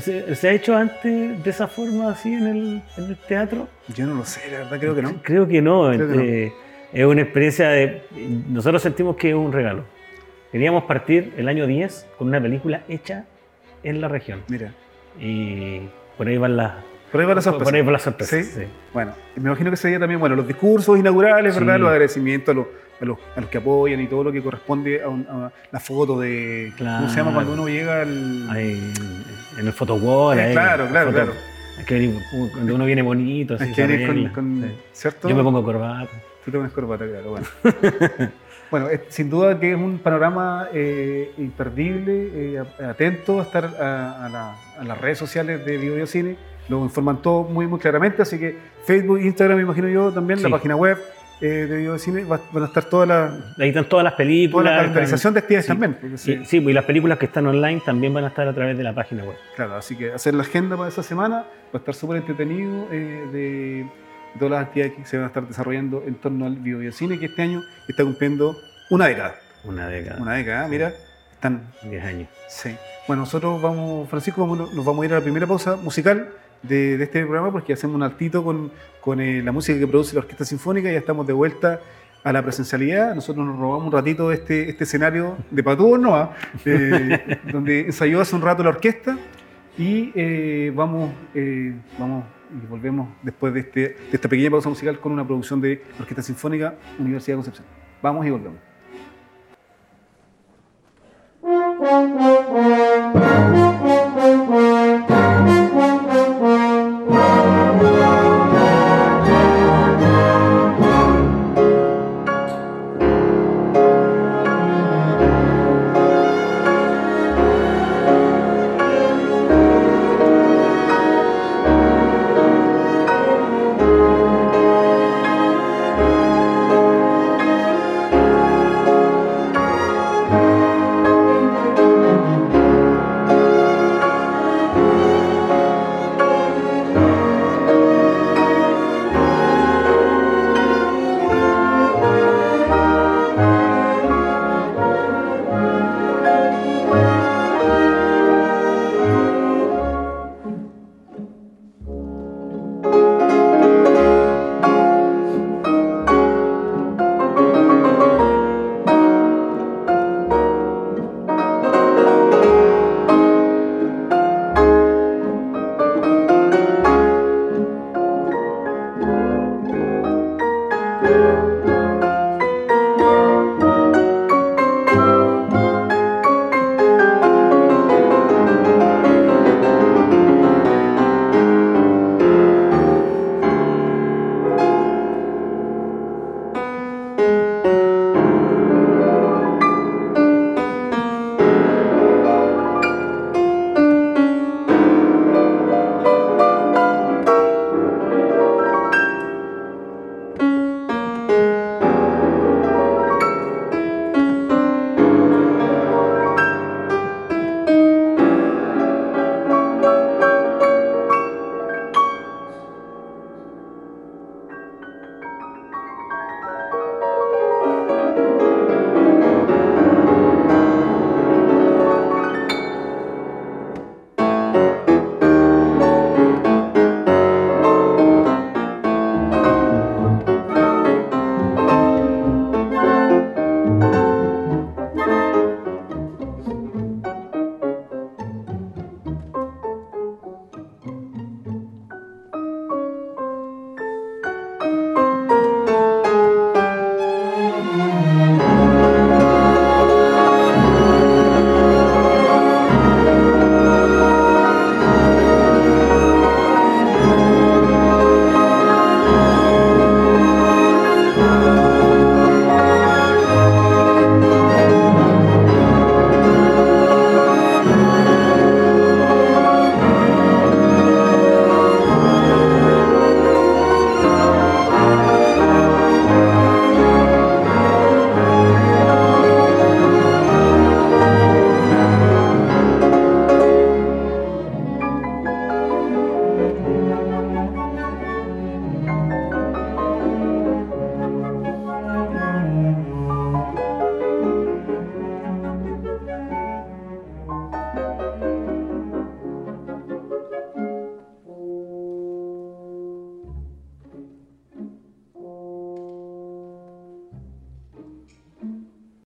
se, 0.00 0.34
se 0.36 0.48
ha 0.48 0.52
hecho 0.52 0.76
antes 0.76 1.42
de 1.42 1.50
esa 1.50 1.66
forma 1.68 2.10
así 2.10 2.32
en 2.32 2.46
el, 2.46 2.82
en 2.96 3.04
el 3.04 3.16
teatro. 3.16 3.68
Yo 3.88 4.06
no 4.06 4.14
lo 4.14 4.24
sé, 4.24 4.40
la 4.50 4.58
verdad 4.58 4.78
creo 4.78 4.94
que 4.94 5.02
no. 5.02 5.14
Creo 5.22 5.48
que 5.48 5.62
no. 5.62 5.90
Creo 5.90 6.08
que 6.08 6.16
no. 6.16 6.22
eh, 6.22 6.52
Es 6.92 7.04
una 7.04 7.22
experiencia 7.22 7.68
de. 7.68 8.02
Nosotros 8.48 8.82
sentimos 8.82 9.16
que 9.16 9.30
es 9.30 9.34
un 9.34 9.52
regalo. 9.52 9.84
Queríamos 10.52 10.84
partir 10.84 11.32
el 11.36 11.48
año 11.48 11.66
10 11.66 12.08
con 12.18 12.28
una 12.28 12.40
película 12.40 12.82
hecha 12.88 13.24
en 13.82 14.00
la 14.00 14.08
región. 14.08 14.42
Mira, 14.48 14.72
Y 15.18 15.80
por 16.18 16.28
ahí 16.28 16.36
van 16.36 16.56
las. 16.56 16.72
por 17.10 17.20
ahí 17.20 17.26
va 17.26 17.34
la 17.34 17.40
sorpresa. 17.40 17.64
Por 17.64 17.74
ahí 17.74 17.82
van 17.82 17.92
las 17.94 18.02
sorpresas. 18.02 18.46
¿Sí? 18.46 18.60
sí. 18.60 18.66
Bueno, 18.92 19.12
me 19.36 19.48
imagino 19.48 19.70
que 19.70 19.74
ese 19.74 19.88
día 19.88 19.98
también, 19.98 20.20
bueno, 20.20 20.36
los 20.36 20.46
discursos 20.46 20.98
inaugurales, 20.98 21.54
¿verdad? 21.58 21.74
Sí. 21.76 21.80
Los 21.80 21.90
agradecimientos 21.90 22.54
a 22.54 22.58
los, 22.58 22.66
a, 23.02 23.04
los, 23.04 23.18
a 23.36 23.40
los 23.40 23.50
que 23.50 23.58
apoyan 23.58 24.00
y 24.00 24.06
todo 24.06 24.24
lo 24.24 24.32
que 24.32 24.42
corresponde 24.42 25.02
a, 25.02 25.08
un- 25.08 25.26
a 25.28 25.50
la 25.70 25.80
foto 25.80 26.18
de. 26.20 26.72
¿Cómo 26.78 27.08
se 27.08 27.16
llama 27.16 27.34
cuando 27.34 27.52
uno 27.54 27.68
llega 27.68 28.02
al. 28.02 28.48
En 28.56 29.66
el 29.66 29.72
photowall. 29.72 30.38
Eh, 30.38 30.50
claro, 30.52 30.86
claro, 30.88 31.10
foto- 31.10 31.22
claro. 31.24 31.32
Hay 31.78 31.84
que 31.86 31.94
venir, 31.94 32.14
cuando 32.52 32.74
uno 32.74 32.84
viene 32.84 33.02
bonito, 33.02 33.56
se 33.58 33.72
que 33.72 33.86
venir 33.86 34.06
con, 34.06 34.10
arregla, 34.16 34.32
con- 34.32 34.62
sí. 34.62 34.76
¿Cierto? 34.92 35.28
Yo 35.28 35.34
me 35.36 35.42
pongo 35.42 35.64
corbata. 35.64 36.10
Tú 36.44 36.50
te 36.50 36.56
pones 36.58 36.72
corbata, 36.72 37.04
claro, 37.06 37.30
bueno. 37.30 37.46
bueno, 38.70 38.88
sin 39.08 39.30
duda 39.30 39.58
que 39.58 39.70
es 39.72 39.76
un 39.76 39.98
panorama 39.98 40.68
eh, 40.72 41.32
imperdible, 41.38 42.56
eh, 42.56 42.62
atento 42.84 43.40
a 43.40 43.44
estar 43.44 43.64
a, 43.64 44.26
a 44.26 44.28
la- 44.28 44.56
a 44.78 44.84
las 44.84 45.00
redes 45.00 45.18
sociales 45.18 45.64
de 45.64 45.76
Video 45.78 46.06
Cine, 46.06 46.36
lo 46.68 46.82
informan 46.84 47.22
todo 47.22 47.44
muy, 47.44 47.66
muy 47.66 47.78
claramente, 47.78 48.22
así 48.22 48.38
que 48.38 48.56
Facebook, 48.84 49.20
Instagram, 49.20 49.56
me 49.56 49.62
imagino 49.62 49.88
yo 49.88 50.12
también, 50.12 50.42
la 50.42 50.48
página 50.50 50.76
web 50.76 50.98
eh, 51.40 51.66
de 51.68 51.76
Video 51.76 51.98
Cine, 51.98 52.24
va- 52.24 52.40
van 52.52 52.62
a 52.62 52.66
estar 52.66 52.84
toda 52.84 53.06
la, 53.06 53.34
Ahí 53.58 53.68
están 53.70 53.88
todas 53.88 54.04
las 54.04 54.12
toda 54.12 54.16
películas. 54.18 54.72
la 54.72 54.78
calendarización 54.78 55.34
de 55.34 55.40
actividades 55.40 55.64
Sí. 55.66 55.68
también. 55.68 55.94
porque 56.00 56.18
Sí, 56.18 56.36
se- 56.36 56.44
sí, 56.44 56.60
pues, 56.60 56.70
y 56.72 56.74
las 56.74 56.84
películas 56.84 57.18
que 57.18 57.26
están 57.26 57.46
online 57.46 57.80
también 57.84 58.14
van 58.14 58.24
a 58.24 58.28
estar 58.28 58.46
a 58.46 58.52
través 58.54 58.76
de 58.76 58.84
la 58.84 58.94
página 58.94 59.24
web. 59.24 59.36
Claro, 59.56 59.74
así 59.74 59.96
que 59.96 60.12
hacer 60.12 60.34
la 60.34 60.42
agenda 60.42 60.76
para 60.76 60.88
esa 60.88 61.02
semana 61.02 61.36
va 61.38 61.44
a 61.74 61.76
estar 61.78 61.94
súper 61.94 62.18
entretenido 62.18 62.86
eh, 62.92 63.26
de 63.32 63.86
todas 64.38 64.52
las 64.52 64.62
actividades 64.68 64.96
que 64.96 65.04
se 65.04 65.16
van 65.16 65.24
a 65.24 65.26
estar 65.28 65.46
desarrollando 65.46 66.02
en 66.06 66.14
torno 66.16 66.46
al 66.46 66.56
Video 66.56 66.90
Cine, 66.92 67.18
que 67.18 67.26
este 67.26 67.42
año 67.42 67.60
está 67.88 68.04
cumpliendo 68.04 68.56
una 68.90 69.06
década. 69.08 69.34
Una 69.64 69.88
década. 69.88 70.20
Una 70.22 70.34
década, 70.34 70.68
mira, 70.68 70.92
están 71.32 71.62
10 71.82 72.04
años. 72.04 72.28
Sí. 72.48 72.76
Bueno, 73.08 73.22
nosotros 73.22 73.60
vamos, 73.60 74.08
Francisco, 74.08 74.46
vamos- 74.46 74.72
nos 74.74 74.84
vamos 74.84 75.02
a 75.02 75.06
ir 75.06 75.12
a 75.12 75.16
la 75.16 75.22
primera 75.22 75.46
pausa 75.46 75.76
musical 75.76 76.28
de, 76.62 76.96
de 76.96 77.04
este 77.04 77.22
programa 77.22 77.50
porque 77.50 77.72
hacemos 77.72 77.96
un 77.96 78.02
altito 78.02 78.44
con, 78.44 78.70
con 79.00 79.20
eh, 79.20 79.42
la 79.42 79.52
música 79.52 79.78
que 79.78 79.86
produce 79.86 80.14
la 80.14 80.20
Orquesta 80.20 80.44
Sinfónica 80.44 80.88
y 80.88 80.92
ya 80.92 80.98
estamos 80.98 81.26
de 81.26 81.32
vuelta 81.32 81.80
a 82.24 82.32
la 82.32 82.42
presencialidad. 82.42 83.14
Nosotros 83.14 83.46
nos 83.46 83.58
robamos 83.58 83.86
un 83.86 83.92
ratito 83.92 84.28
de 84.28 84.36
este, 84.36 84.70
este 84.70 84.84
escenario 84.84 85.36
de 85.50 85.62
Patúos, 85.62 85.98
¿no? 85.98 86.30
Eh, 86.64 87.40
donde 87.52 87.80
ensayó 87.80 88.20
hace 88.20 88.34
un 88.36 88.42
rato 88.42 88.62
la 88.62 88.70
orquesta 88.70 89.18
y 89.76 90.12
eh, 90.14 90.72
vamos, 90.74 91.10
eh, 91.34 91.74
vamos 91.98 92.24
y 92.52 92.66
volvemos 92.66 93.08
después 93.22 93.54
de, 93.54 93.60
este, 93.60 93.80
de 93.80 93.96
esta 94.12 94.28
pequeña 94.28 94.50
pausa 94.50 94.68
musical 94.68 95.00
con 95.00 95.12
una 95.12 95.26
producción 95.26 95.60
de 95.60 95.82
la 95.96 96.00
Orquesta 96.00 96.22
Sinfónica 96.22 96.74
Universidad 96.98 97.36
de 97.36 97.38
Concepción. 97.38 97.66
Vamos 98.02 98.26
y 98.26 98.30
volvemos. 98.30 98.71